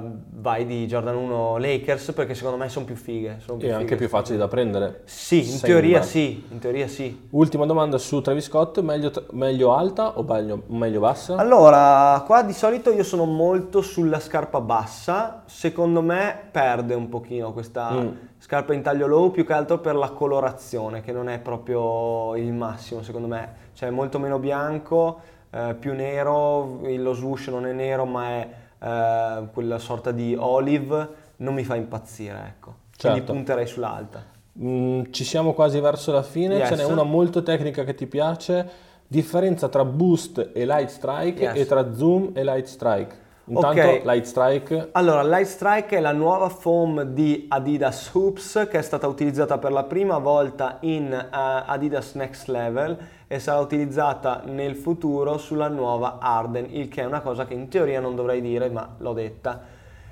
eh, 0.00 0.02
vai 0.34 0.66
di 0.66 0.86
Jordan 0.86 1.16
1 1.16 1.56
Lakers 1.58 2.12
perché 2.12 2.34
secondo 2.34 2.58
me 2.58 2.68
sono 2.68 2.84
più 2.84 2.94
fighe. 2.94 3.38
Sono 3.40 3.58
più 3.58 3.66
e 3.66 3.70
fighe, 3.70 3.82
anche 3.82 3.96
più 3.96 4.08
facili 4.08 4.38
da 4.38 4.48
prendere. 4.48 5.02
Sì, 5.04 5.38
in 5.38 5.44
Sembra. 5.44 5.68
teoria 5.68 6.02
sì, 6.02 6.44
in 6.50 6.58
teoria 6.58 6.88
sì. 6.88 7.28
Ultima 7.30 7.66
domanda 7.66 7.98
su 7.98 8.20
Travis 8.20 8.44
Scott, 8.44 8.80
meglio, 8.80 9.10
meglio 9.30 9.74
alta 9.74 10.18
o 10.18 10.22
meglio, 10.22 10.62
meglio, 10.66 11.00
bassa? 11.00 11.36
Allora, 11.36 12.22
qua 12.26 12.42
di 12.42 12.52
solito 12.52 12.90
io 12.92 13.04
sono 13.04 13.24
molto 13.24 13.80
sulla 13.80 14.20
scarpa 14.20 14.60
bassa, 14.60 15.42
secondo 15.46 16.02
me 16.02 16.48
perde 16.50 16.94
un 16.94 17.08
pochino 17.08 17.52
questa... 17.52 17.90
Mm 17.90 18.08
scarpa 18.40 18.72
in 18.72 18.82
taglio 18.82 19.08
low 19.08 19.30
più 19.32 19.44
che 19.44 19.52
altro 19.52 19.78
per 19.78 19.96
la 19.96 20.10
colorazione 20.10 21.00
che 21.00 21.10
non 21.10 21.28
è 21.28 21.40
proprio 21.40 22.36
il 22.36 22.52
massimo 22.52 23.02
secondo 23.02 23.26
me 23.26 23.66
cioè 23.78 23.90
molto 23.90 24.18
meno 24.18 24.40
bianco, 24.40 25.20
eh, 25.50 25.76
più 25.78 25.94
nero, 25.94 26.80
lo 26.82 27.12
swoosh 27.12 27.46
non 27.46 27.64
è 27.64 27.72
nero 27.72 28.06
ma 28.06 28.28
è 28.30 28.48
eh, 28.80 29.46
quella 29.52 29.78
sorta 29.78 30.10
di 30.10 30.34
olive, 30.36 31.08
non 31.36 31.54
mi 31.54 31.62
fa 31.62 31.76
impazzire, 31.76 32.42
ecco. 32.44 32.74
Certo. 32.90 33.08
Quindi 33.08 33.20
punterei 33.20 33.68
sull'alta. 33.68 34.24
Mm, 34.60 35.02
ci 35.10 35.22
siamo 35.22 35.52
quasi 35.52 35.78
verso 35.78 36.10
la 36.10 36.24
fine, 36.24 36.56
yes. 36.56 36.70
ce 36.70 36.74
n'è 36.74 36.84
una 36.86 37.04
molto 37.04 37.44
tecnica 37.44 37.84
che 37.84 37.94
ti 37.94 38.08
piace, 38.08 38.68
differenza 39.06 39.68
tra 39.68 39.84
boost 39.84 40.50
e 40.52 40.66
light 40.66 40.88
strike 40.88 41.40
yes. 41.40 41.56
e 41.56 41.64
tra 41.64 41.94
zoom 41.94 42.32
e 42.34 42.42
light 42.42 42.66
strike. 42.66 43.26
Intanto 43.48 43.80
okay. 43.80 44.02
Light 44.04 44.24
Strike. 44.24 44.88
Allora, 44.92 45.22
Light 45.22 45.46
Strike 45.46 45.96
è 45.96 46.00
la 46.00 46.12
nuova 46.12 46.50
foam 46.50 47.02
di 47.02 47.46
Adidas 47.48 48.10
Hoops 48.12 48.66
che 48.70 48.78
è 48.78 48.82
stata 48.82 49.06
utilizzata 49.06 49.56
per 49.56 49.72
la 49.72 49.84
prima 49.84 50.18
volta 50.18 50.76
in 50.80 51.10
uh, 51.10 51.34
Adidas 51.66 52.12
Next 52.12 52.48
Level 52.48 52.96
e 53.30 53.38
sarà 53.38 53.58
utilizzata 53.60 54.42
nel 54.46 54.74
futuro 54.74 55.36
sulla 55.36 55.68
nuova 55.68 56.16
Arden, 56.18 56.66
il 56.70 56.88
che 56.88 57.02
è 57.02 57.04
una 57.04 57.20
cosa 57.20 57.44
che 57.44 57.52
in 57.52 57.68
teoria 57.68 58.00
non 58.00 58.16
dovrei 58.16 58.40
dire, 58.40 58.70
ma 58.70 58.96
l'ho 58.96 59.12
detta, 59.12 59.60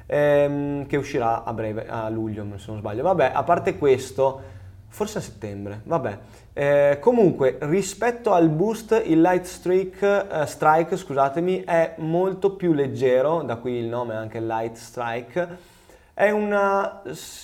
ehm, 0.04 0.86
che 0.86 0.96
uscirà 0.98 1.42
a 1.42 1.52
breve, 1.54 1.88
a 1.88 2.10
luglio 2.10 2.46
se 2.56 2.70
non 2.70 2.78
sbaglio. 2.78 3.02
Vabbè, 3.02 3.32
a 3.34 3.42
parte 3.42 3.78
questo, 3.78 4.40
forse 4.88 5.18
a 5.18 5.22
settembre, 5.22 5.80
vabbè. 5.84 6.18
Eh, 6.52 6.98
comunque, 7.00 7.56
rispetto 7.60 8.32
al 8.32 8.50
boost, 8.50 9.02
il 9.06 9.22
Light 9.22 9.44
Streak, 9.44 10.02
eh, 10.02 10.46
Strike 10.46 10.96
scusatemi, 10.96 11.64
è 11.64 11.94
molto 11.98 12.52
più 12.52 12.74
leggero, 12.74 13.42
da 13.42 13.56
qui 13.56 13.72
il 13.72 13.86
nome 13.86 14.14
anche 14.14 14.40
Light 14.40 14.76
Strike. 14.76 15.74
È 16.12 16.30
una, 16.30 17.02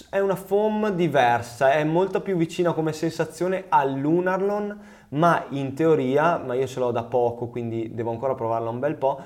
è 0.09 0.19
una 0.19 0.35
foam 0.35 0.91
diversa, 0.91 1.73
è 1.73 1.85
molto 1.85 2.23
più 2.23 2.37
vicina 2.37 2.73
come 2.73 2.95
sensazione 2.95 3.65
al 3.69 3.93
Lunarlon, 3.93 4.79
ma 5.13 5.45
in 5.51 5.75
teoria, 5.75 6.39
ma 6.39 6.55
io 6.55 6.67
ce 6.67 6.81
l'ho 6.81 6.91
da 6.91 7.05
poco, 7.05 7.47
quindi 7.47 7.95
devo 7.95 8.11
ancora 8.11 8.35
provarla 8.35 8.71
un 8.71 8.79
bel 8.79 8.95
po', 8.95 9.21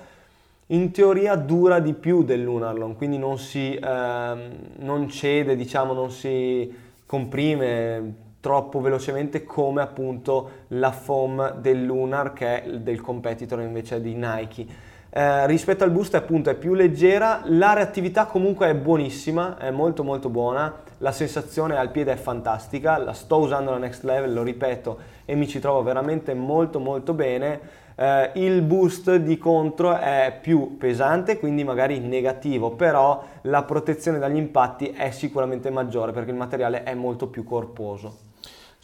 in 0.68 0.90
teoria 0.90 1.36
dura 1.36 1.78
di 1.78 1.94
più 1.94 2.24
del 2.24 2.42
Lunarlon, 2.42 2.96
quindi 2.96 3.18
non 3.18 3.38
si 3.38 3.74
eh, 3.74 4.34
non 4.78 5.08
cede, 5.08 5.54
diciamo, 5.54 5.92
non 5.92 6.10
si 6.10 6.74
comprime 7.06 8.14
troppo 8.40 8.80
velocemente 8.80 9.44
come 9.44 9.80
appunto 9.80 10.50
la 10.68 10.92
foam 10.92 11.58
del 11.58 11.84
Lunar 11.84 12.32
che 12.32 12.62
è 12.62 12.78
del 12.78 13.00
competitor 13.00 13.60
invece 13.60 14.00
di 14.00 14.14
Nike. 14.14 14.66
Eh, 15.10 15.46
rispetto 15.46 15.84
al 15.84 15.90
boost 15.90 16.14
appunto 16.14 16.50
è 16.50 16.54
più 16.54 16.74
leggera, 16.74 17.42
la 17.46 17.72
reattività 17.72 18.26
comunque 18.26 18.68
è 18.68 18.74
buonissima, 18.74 19.58
è 19.58 19.70
molto 19.70 20.04
molto 20.04 20.28
buona, 20.28 20.72
la 20.98 21.12
sensazione 21.12 21.76
al 21.76 21.90
piede 21.90 22.12
è 22.12 22.16
fantastica, 22.16 22.96
la 22.98 23.12
sto 23.12 23.38
usando 23.38 23.70
alla 23.70 23.78
next 23.78 24.04
level, 24.04 24.32
lo 24.32 24.42
ripeto, 24.42 24.98
e 25.24 25.34
mi 25.34 25.46
ci 25.46 25.60
trovo 25.60 25.82
veramente 25.82 26.34
molto 26.34 26.78
molto 26.78 27.12
bene. 27.12 27.84
Eh, 27.94 28.30
il 28.34 28.62
boost 28.62 29.14
di 29.16 29.38
contro 29.38 29.96
è 29.96 30.38
più 30.40 30.76
pesante, 30.76 31.38
quindi 31.38 31.64
magari 31.64 31.98
negativo, 31.98 32.72
però 32.72 33.22
la 33.42 33.62
protezione 33.62 34.18
dagli 34.18 34.36
impatti 34.36 34.88
è 34.90 35.10
sicuramente 35.10 35.70
maggiore 35.70 36.12
perché 36.12 36.30
il 36.30 36.36
materiale 36.36 36.82
è 36.82 36.94
molto 36.94 37.28
più 37.28 37.44
corposo. 37.44 38.24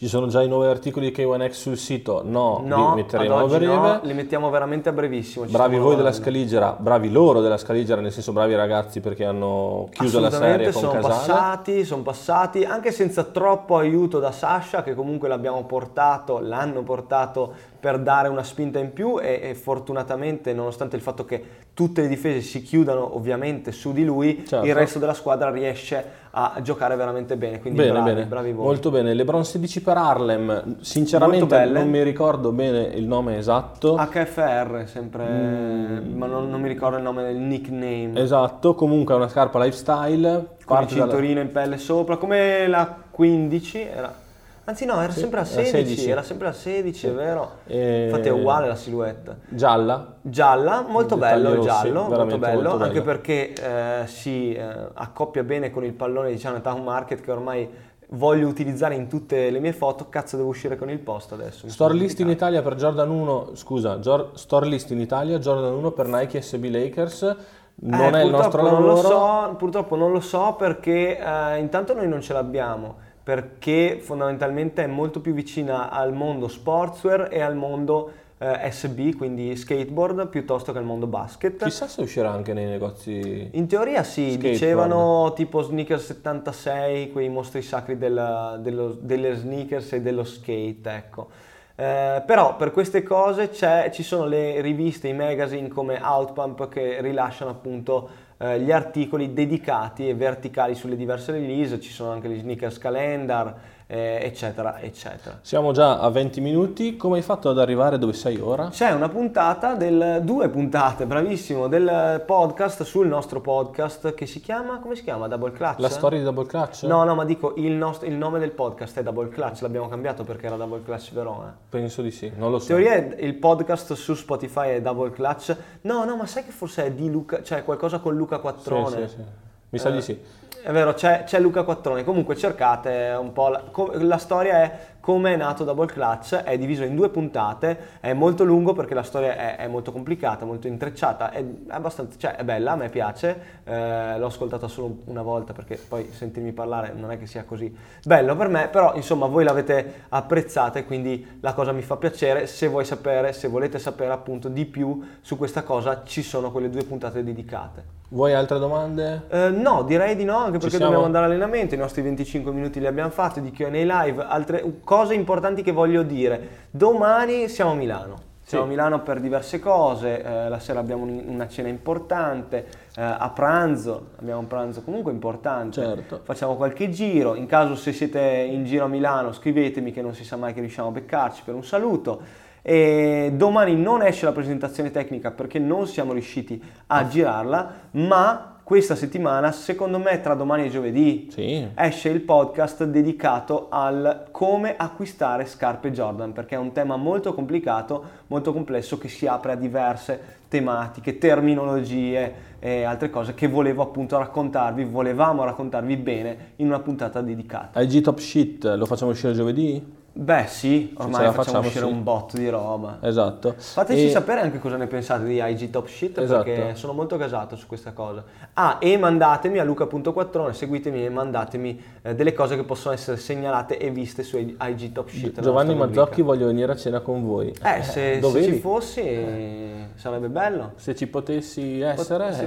Ci 0.02 0.08
sono 0.08 0.26
già 0.26 0.42
i 0.42 0.48
nuovi 0.48 0.66
articoli 0.66 1.12
di 1.12 1.22
K1X 1.22 1.50
sul 1.50 1.76
sito? 1.76 2.22
No, 2.24 2.60
no 2.64 2.88
li 2.88 3.02
metteremo 3.02 3.36
a 3.36 3.46
breve. 3.46 3.66
No, 3.66 4.00
li 4.02 4.14
mettiamo 4.14 4.50
veramente 4.50 4.88
a 4.88 4.92
brevissimo. 4.92 5.44
Bravi 5.44 5.78
voi 5.78 5.94
della 5.94 6.10
Scaligera, 6.10 6.74
bravi 6.76 7.08
loro 7.08 7.40
della 7.40 7.56
Scaligera, 7.56 8.00
nel 8.00 8.10
senso 8.10 8.32
bravi 8.32 8.56
ragazzi 8.56 8.98
perché 8.98 9.24
hanno 9.24 9.86
chiuso 9.92 10.18
la 10.18 10.32
serie 10.32 10.72
con 10.72 10.80
sono 10.82 10.92
Casale. 10.94 11.14
passati, 11.14 11.84
sono 11.84 12.02
passati, 12.02 12.64
anche 12.64 12.90
senza 12.90 13.22
troppo 13.22 13.76
aiuto 13.76 14.18
da 14.18 14.32
Sasha 14.32 14.82
che 14.82 14.96
comunque 14.96 15.28
l'abbiamo 15.28 15.64
portato, 15.66 16.40
l'hanno 16.40 16.82
portato 16.82 17.54
per 17.82 17.98
dare 17.98 18.28
una 18.28 18.44
spinta 18.44 18.78
in 18.78 18.92
più 18.92 19.18
e, 19.20 19.40
e, 19.42 19.54
fortunatamente 19.56 20.52
nonostante 20.52 20.94
il 20.94 21.02
fatto 21.02 21.24
che 21.24 21.42
tutte 21.74 22.02
le 22.02 22.06
difese 22.06 22.40
si 22.40 22.62
chiudano 22.62 23.16
ovviamente 23.16 23.72
su 23.72 23.92
di 23.92 24.04
lui, 24.04 24.44
certo. 24.46 24.64
il 24.64 24.72
resto 24.72 25.00
della 25.00 25.14
squadra 25.14 25.50
riesce 25.50 26.20
a 26.30 26.60
giocare 26.62 26.94
veramente 26.94 27.36
bene, 27.36 27.58
quindi 27.58 27.80
bene, 27.80 27.90
bravi, 27.90 28.12
bene. 28.12 28.26
bravi 28.26 28.52
voi. 28.52 28.66
Molto 28.66 28.92
bene, 28.92 29.14
LeBron 29.14 29.44
16 29.44 29.82
per 29.82 29.96
Harlem, 29.96 30.76
sinceramente 30.80 31.64
non 31.64 31.90
mi 31.90 32.04
ricordo 32.04 32.52
bene 32.52 32.82
il 32.82 33.08
nome 33.08 33.36
esatto. 33.36 33.96
HFR, 33.96 34.84
sempre, 34.86 35.26
mm. 35.26 36.16
ma 36.16 36.26
non, 36.26 36.48
non, 36.48 36.60
mi 36.60 36.68
ricordo 36.68 36.98
il 36.98 37.02
nome, 37.02 37.30
il 37.30 37.38
nickname. 37.38 38.12
Esatto, 38.14 38.76
comunque 38.76 39.14
è 39.14 39.16
una 39.16 39.28
scarpa 39.28 39.58
lifestyle. 39.58 40.50
Con 40.64 40.82
il 40.82 40.86
cinturino 40.86 41.34
dalla... 41.34 41.46
in 41.46 41.50
pelle 41.50 41.78
sopra, 41.78 42.16
come 42.16 42.68
la 42.68 42.96
15 43.10 43.80
era 43.80 44.21
Anzi 44.64 44.84
no, 44.84 45.00
era 45.00 45.12
sì, 45.12 45.20
sempre 45.20 45.40
a 45.40 45.44
16, 45.44 45.70
16, 45.86 46.10
era 46.10 46.22
sempre 46.22 46.48
a 46.48 46.52
16, 46.52 46.98
sì. 46.98 47.06
è 47.08 47.12
vero. 47.12 47.50
E... 47.66 48.04
Infatti 48.04 48.28
è 48.28 48.30
uguale 48.30 48.68
la 48.68 48.76
silhouette. 48.76 49.38
Gialla? 49.48 50.14
Gialla, 50.20 50.84
molto 50.88 51.16
bello 51.16 51.54
il 51.54 51.60
giallo, 51.60 52.02
molto 52.02 52.38
bello, 52.38 52.62
molto 52.62 52.78
bello, 52.78 52.84
anche 52.84 53.02
perché 53.02 53.52
eh, 53.52 54.06
si 54.06 54.54
eh, 54.54 54.88
accoppia 54.94 55.42
bene 55.42 55.70
con 55.70 55.84
il 55.84 55.92
pallone 55.92 56.30
di 56.30 56.36
Chinatown 56.36 56.82
Market 56.82 57.20
che 57.20 57.30
ormai 57.32 57.68
voglio 58.12 58.46
utilizzare 58.46 58.94
in 58.94 59.08
tutte 59.08 59.50
le 59.50 59.58
mie 59.58 59.72
foto, 59.72 60.08
cazzo 60.08 60.36
devo 60.36 60.48
uscire 60.50 60.76
con 60.76 60.90
il 60.90 60.98
post 60.98 61.32
adesso. 61.32 61.68
Store 61.68 61.94
list 61.94 62.20
in 62.20 62.28
Italia 62.28 62.62
per 62.62 62.76
Jordan 62.76 63.10
1, 63.10 63.50
scusa, 63.54 63.96
Jor- 63.96 64.30
store 64.34 64.66
list 64.66 64.90
in 64.90 65.00
Italia, 65.00 65.38
Jordan 65.38 65.72
1 65.72 65.90
per 65.90 66.06
Nike 66.06 66.40
SB 66.40 66.64
Lakers. 66.66 67.36
Non 67.74 68.14
eh, 68.14 68.20
è 68.20 68.24
il 68.24 68.30
nostro 68.30 68.62
lavoro. 68.62 68.84
Non 68.84 68.94
lo 68.94 69.00
so, 69.00 69.54
purtroppo 69.56 69.96
non 69.96 70.12
lo 70.12 70.20
so 70.20 70.54
perché 70.56 71.18
eh, 71.18 71.58
intanto 71.58 71.94
noi 71.94 72.06
non 72.06 72.20
ce 72.20 72.32
l'abbiamo, 72.32 72.96
perché 73.22 73.98
fondamentalmente 74.00 74.82
è 74.82 74.86
molto 74.86 75.20
più 75.20 75.32
vicina 75.32 75.90
al 75.90 76.12
mondo 76.12 76.48
sportswear 76.48 77.28
e 77.30 77.40
al 77.40 77.54
mondo 77.54 78.10
eh, 78.38 78.70
SB, 78.72 79.16
quindi 79.16 79.54
skateboard, 79.54 80.28
piuttosto 80.28 80.72
che 80.72 80.78
al 80.78 80.84
mondo 80.84 81.06
basket. 81.06 81.62
Chissà 81.62 81.86
se 81.86 82.00
uscirà 82.00 82.32
anche 82.32 82.52
nei 82.52 82.66
negozi. 82.66 83.50
In 83.52 83.68
teoria 83.68 84.02
sì, 84.02 84.30
skateboard. 84.32 84.52
dicevano 84.52 85.32
tipo 85.34 85.62
sneakers 85.62 86.04
76, 86.06 87.12
quei 87.12 87.28
mostri 87.28 87.62
sacri 87.62 87.96
della, 87.96 88.58
dello, 88.60 88.96
delle 89.00 89.34
sneakers 89.36 89.92
e 89.92 90.00
dello 90.00 90.24
skate, 90.24 90.90
ecco. 90.90 91.28
Eh, 91.74 92.22
però 92.26 92.56
per 92.56 92.70
queste 92.70 93.02
cose 93.02 93.50
ci 93.52 94.02
sono 94.02 94.26
le 94.26 94.60
riviste, 94.60 95.08
i 95.08 95.14
magazine 95.14 95.68
come 95.68 96.00
Outpump 96.02 96.68
che 96.68 97.00
rilasciano 97.00 97.50
appunto 97.50 98.08
eh, 98.42 98.58
gli 98.58 98.72
articoli 98.72 99.32
dedicati 99.32 100.08
e 100.08 100.14
verticali 100.16 100.74
sulle 100.74 100.96
diverse 100.96 101.30
release, 101.30 101.78
ci 101.78 101.92
sono 101.92 102.10
anche 102.10 102.28
gli 102.28 102.40
sneakers 102.40 102.76
calendar, 102.76 103.56
eh, 103.92 104.20
eccetera, 104.22 104.80
eccetera. 104.80 105.38
Siamo 105.42 105.72
già 105.72 105.98
a 105.98 106.08
20 106.08 106.40
minuti, 106.40 106.96
come 106.96 107.18
hai 107.18 107.22
fatto 107.22 107.50
ad 107.50 107.58
arrivare 107.58 107.98
dove 107.98 108.14
sei 108.14 108.40
ora? 108.40 108.68
C'è 108.70 108.90
una 108.92 109.10
puntata, 109.10 109.74
del, 109.74 110.22
due 110.24 110.48
puntate, 110.48 111.04
bravissimo, 111.04 111.68
del 111.68 112.22
podcast 112.24 112.84
sul 112.84 113.06
nostro 113.06 113.42
podcast 113.42 114.14
che 114.14 114.24
si 114.24 114.40
chiama, 114.40 114.78
come 114.78 114.94
si 114.94 115.02
chiama? 115.02 115.28
Double 115.28 115.52
Clutch? 115.52 115.78
La 115.80 115.90
storia 115.90 116.16
di 116.16 116.24
Double 116.24 116.46
Clutch? 116.46 116.84
No, 116.84 117.04
no, 117.04 117.14
ma 117.14 117.26
dico, 117.26 117.52
il, 117.58 117.72
nostro, 117.72 118.08
il 118.08 118.14
nome 118.14 118.38
del 118.38 118.52
podcast 118.52 118.98
è 118.98 119.02
Double 119.02 119.28
Clutch, 119.28 119.60
l'abbiamo 119.60 119.88
cambiato 119.88 120.24
perché 120.24 120.46
era 120.46 120.56
Double 120.56 120.82
Clutch 120.82 121.12
Verona. 121.12 121.54
Penso 121.68 122.00
di 122.00 122.10
sì, 122.10 122.32
non 122.34 122.50
lo 122.50 122.60
so. 122.60 122.74
In 122.74 122.82
teoria 122.82 123.14
il 123.18 123.34
podcast 123.34 123.92
su 123.92 124.14
Spotify 124.14 124.70
è 124.70 124.80
Double 124.80 125.10
Clutch, 125.10 125.54
no, 125.82 126.06
no, 126.06 126.16
ma 126.16 126.24
sai 126.24 126.46
che 126.46 126.50
forse 126.50 126.86
è 126.86 126.92
di 126.92 127.10
Luca, 127.10 127.42
cioè 127.42 127.62
qualcosa 127.62 127.98
con 127.98 128.16
Luca 128.16 128.38
Quattrone? 128.38 129.06
Sì, 129.06 129.08
sì, 129.08 129.16
sì. 129.16 129.50
Mi 129.72 129.78
sa 129.78 129.88
eh, 129.88 129.92
di 129.92 130.02
sì 130.02 130.20
è 130.62 130.70
vero, 130.70 130.94
c'è, 130.94 131.24
c'è, 131.24 131.40
Luca 131.40 131.64
Quattrone. 131.64 132.04
Comunque 132.04 132.36
cercate 132.36 133.16
un 133.18 133.32
po'. 133.32 133.48
La, 133.48 133.64
la 133.94 134.18
storia 134.18 134.62
è 134.62 134.78
come 135.02 135.34
è 135.34 135.36
nato 135.36 135.64
Double 135.64 135.86
Clutch, 135.86 136.36
è 136.36 136.56
diviso 136.56 136.84
in 136.84 136.94
due 136.94 137.08
puntate, 137.08 137.98
è 137.98 138.12
molto 138.12 138.44
lungo 138.44 138.72
perché 138.72 138.94
la 138.94 139.02
storia 139.02 139.36
è, 139.36 139.56
è 139.56 139.66
molto 139.66 139.90
complicata, 139.90 140.44
molto 140.44 140.68
intrecciata, 140.68 141.32
è, 141.32 141.44
abbastanza, 141.70 142.16
cioè, 142.16 142.36
è 142.36 142.44
bella, 142.44 142.72
a 142.72 142.76
me 142.76 142.88
piace, 142.88 143.60
eh, 143.64 144.16
l'ho 144.16 144.26
ascoltata 144.26 144.68
solo 144.68 144.98
una 145.06 145.22
volta 145.22 145.52
perché 145.52 145.76
poi 145.76 146.08
sentirmi 146.12 146.52
parlare 146.52 146.92
non 146.94 147.10
è 147.10 147.18
che 147.18 147.26
sia 147.26 147.42
così 147.42 147.76
bello 148.04 148.36
per 148.36 148.46
me, 148.46 148.68
però 148.68 148.94
insomma 148.94 149.26
voi 149.26 149.42
l'avete 149.42 150.04
apprezzata 150.10 150.78
e 150.78 150.84
quindi 150.84 151.38
la 151.40 151.52
cosa 151.52 151.72
mi 151.72 151.82
fa 151.82 151.96
piacere, 151.96 152.46
se 152.46 152.68
vuoi 152.68 152.84
sapere, 152.84 153.32
se 153.32 153.48
volete 153.48 153.80
sapere 153.80 154.12
appunto 154.12 154.48
di 154.48 154.64
più 154.66 155.04
su 155.20 155.36
questa 155.36 155.64
cosa 155.64 156.04
ci 156.04 156.22
sono 156.22 156.52
quelle 156.52 156.70
due 156.70 156.84
puntate 156.84 157.24
dedicate. 157.24 158.00
Vuoi 158.12 158.34
altre 158.34 158.58
domande? 158.58 159.22
Eh, 159.30 159.48
no, 159.48 159.84
direi 159.84 160.14
di 160.14 160.24
no, 160.24 160.36
anche 160.36 160.58
perché 160.58 160.76
dobbiamo 160.76 161.06
andare 161.06 161.24
all'allenamento, 161.24 161.74
i 161.74 161.78
nostri 161.78 162.02
25 162.02 162.52
minuti 162.52 162.78
li 162.78 162.86
abbiamo 162.86 163.08
fatti 163.08 163.40
di 163.40 163.50
Q&A 163.50 163.70
live, 163.70 164.22
altre 164.22 164.62
cose 164.84 164.91
importanti 165.14 165.62
che 165.62 165.72
voglio 165.72 166.02
dire. 166.02 166.66
Domani 166.70 167.48
siamo 167.48 167.72
a 167.72 167.74
Milano. 167.74 168.30
Siamo 168.44 168.64
sì. 168.64 168.70
a 168.70 168.74
Milano 168.74 169.02
per 169.02 169.20
diverse 169.20 169.60
cose, 169.60 170.22
eh, 170.22 170.48
la 170.48 170.58
sera 170.58 170.80
abbiamo 170.80 171.04
una 171.04 171.46
cena 171.46 171.68
importante, 171.68 172.66
eh, 172.96 173.00
a 173.00 173.30
pranzo 173.30 174.08
abbiamo 174.18 174.40
un 174.40 174.46
pranzo 174.48 174.82
comunque 174.82 175.12
importante, 175.12 175.80
certo. 175.80 176.20
facciamo 176.24 176.56
qualche 176.56 176.90
giro, 176.90 177.36
in 177.36 177.46
caso 177.46 177.76
se 177.76 177.92
siete 177.92 178.20
in 178.20 178.64
giro 178.64 178.84
a 178.84 178.88
Milano 178.88 179.32
scrivetemi 179.32 179.92
che 179.92 180.02
non 180.02 180.12
si 180.12 180.24
sa 180.24 180.36
mai 180.36 180.52
che 180.52 180.60
riusciamo 180.60 180.88
a 180.88 180.90
beccarci 180.90 181.42
per 181.44 181.54
un 181.54 181.64
saluto. 181.64 182.20
E 182.62 183.32
domani 183.34 183.76
non 183.76 184.02
esce 184.02 184.24
la 184.24 184.32
presentazione 184.32 184.90
tecnica 184.90 185.30
perché 185.30 185.58
non 185.58 185.86
siamo 185.86 186.12
riusciti 186.12 186.62
a 186.88 187.06
girarla, 187.06 187.74
ma 187.92 188.51
questa 188.62 188.94
settimana, 188.94 189.52
secondo 189.52 189.98
me 189.98 190.20
tra 190.20 190.34
domani 190.34 190.66
e 190.66 190.70
giovedì, 190.70 191.28
sì. 191.30 191.68
esce 191.74 192.08
il 192.08 192.20
podcast 192.20 192.84
dedicato 192.84 193.66
al 193.70 194.26
come 194.30 194.76
acquistare 194.76 195.46
scarpe 195.46 195.90
Jordan, 195.90 196.32
perché 196.32 196.54
è 196.54 196.58
un 196.58 196.72
tema 196.72 196.96
molto 196.96 197.34
complicato, 197.34 198.04
molto 198.28 198.52
complesso 198.52 198.98
che 198.98 199.08
si 199.08 199.26
apre 199.26 199.52
a 199.52 199.56
diverse 199.56 200.40
tematiche, 200.48 201.18
terminologie 201.18 202.50
e 202.58 202.84
altre 202.84 203.10
cose 203.10 203.34
che 203.34 203.48
volevo 203.48 203.82
appunto 203.82 204.16
raccontarvi, 204.18 204.84
volevamo 204.84 205.44
raccontarvi 205.44 205.96
bene 205.96 206.36
in 206.56 206.66
una 206.66 206.78
puntata 206.78 207.20
dedicata. 207.20 207.80
IG 207.80 208.00
Top 208.02 208.18
Shit 208.18 208.64
lo 208.64 208.86
facciamo 208.86 209.10
uscire 209.10 209.32
giovedì? 209.32 210.00
Beh 210.14 210.44
sì, 210.46 210.92
ormai 210.98 211.24
facciamo, 211.24 211.32
facciamo 211.32 211.66
uscire 211.66 211.86
sì. 211.86 211.90
un 211.90 212.02
botto 212.02 212.36
di 212.36 212.48
roba. 212.50 212.98
Esatto. 213.00 213.54
Fateci 213.56 214.06
e... 214.06 214.10
sapere 214.10 214.42
anche 214.42 214.58
cosa 214.58 214.76
ne 214.76 214.86
pensate 214.86 215.24
di 215.24 215.40
IG 215.42 215.70
Top 215.70 215.86
Shit 215.86 216.18
esatto. 216.18 216.44
perché 216.44 216.74
sono 216.74 216.92
molto 216.92 217.16
gasato 217.16 217.56
su 217.56 217.66
questa 217.66 217.92
cosa. 217.92 218.22
Ah, 218.52 218.76
e 218.78 218.98
mandatemi 218.98 219.58
a 219.58 219.64
luca.quattrone, 219.64 220.52
seguitemi 220.52 221.06
e 221.06 221.08
mandatemi 221.08 221.82
eh, 222.02 222.14
delle 222.14 222.34
cose 222.34 222.56
che 222.56 222.64
possono 222.64 222.92
essere 222.92 223.16
segnalate 223.16 223.78
e 223.78 223.90
viste 223.90 224.22
su 224.22 224.36
IG 224.36 224.92
Top 224.92 225.08
Shit. 225.08 225.40
Giovanni 225.40 225.74
Mazzocchi 225.74 226.20
voglio 226.20 226.46
venire 226.46 226.72
a 226.72 226.76
cena 226.76 227.00
con 227.00 227.24
voi. 227.24 227.48
Eh, 227.48 227.82
se, 227.82 228.20
se 228.20 228.42
ci 228.42 228.58
fossi 228.58 229.00
eh. 229.00 229.86
sarebbe 229.94 230.28
bello. 230.28 230.72
Se 230.76 230.94
ci 230.94 231.06
potessi 231.06 231.80
essere... 231.80 232.28
Pot- 232.28 232.40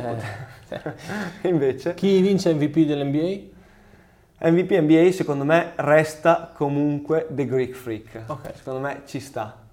eh. 0.69 0.77
pote- 0.77 1.47
Invece... 1.47 1.95
Chi 1.95 2.21
vince 2.21 2.53
MVP 2.53 2.85
dell'NBA? 2.85 3.53
MVP 4.37 4.71
NBA 4.81 5.11
secondo 5.11 5.45
me 5.45 5.71
resta 5.75 6.51
comunque 6.53 7.27
The 7.29 7.45
Greek 7.45 7.73
Freak. 7.73 8.23
Okay. 8.27 8.51
Secondo 8.55 8.79
me 8.79 9.01
ci 9.05 9.19
sta. 9.19 9.63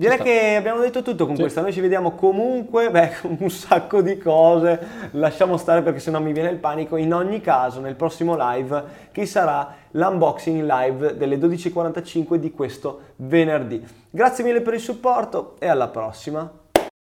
Direi 0.00 0.16
che 0.16 0.56
abbiamo 0.56 0.80
detto 0.80 1.02
tutto 1.02 1.26
con 1.26 1.34
sì. 1.34 1.42
questa, 1.42 1.60
noi 1.60 1.74
ci 1.74 1.80
vediamo 1.82 2.12
comunque, 2.12 2.90
beh, 2.90 3.16
con 3.20 3.36
un 3.38 3.50
sacco 3.50 4.00
di 4.00 4.16
cose, 4.16 5.10
lasciamo 5.10 5.58
stare 5.58 5.82
perché 5.82 5.98
sennò 5.98 6.20
mi 6.20 6.32
viene 6.32 6.48
il 6.48 6.56
panico. 6.56 6.96
In 6.96 7.12
ogni 7.12 7.42
caso, 7.42 7.80
nel 7.80 7.96
prossimo 7.96 8.34
live, 8.34 8.82
che 9.12 9.26
sarà 9.26 9.74
l'unboxing 9.90 10.62
live 10.62 11.16
delle 11.18 11.36
12.45 11.36 12.36
di 12.36 12.50
questo 12.50 13.00
venerdì. 13.16 13.86
Grazie 14.08 14.42
mille 14.42 14.62
per 14.62 14.72
il 14.72 14.80
supporto 14.80 15.56
e 15.58 15.66
alla 15.66 15.88
prossima. 15.88 16.50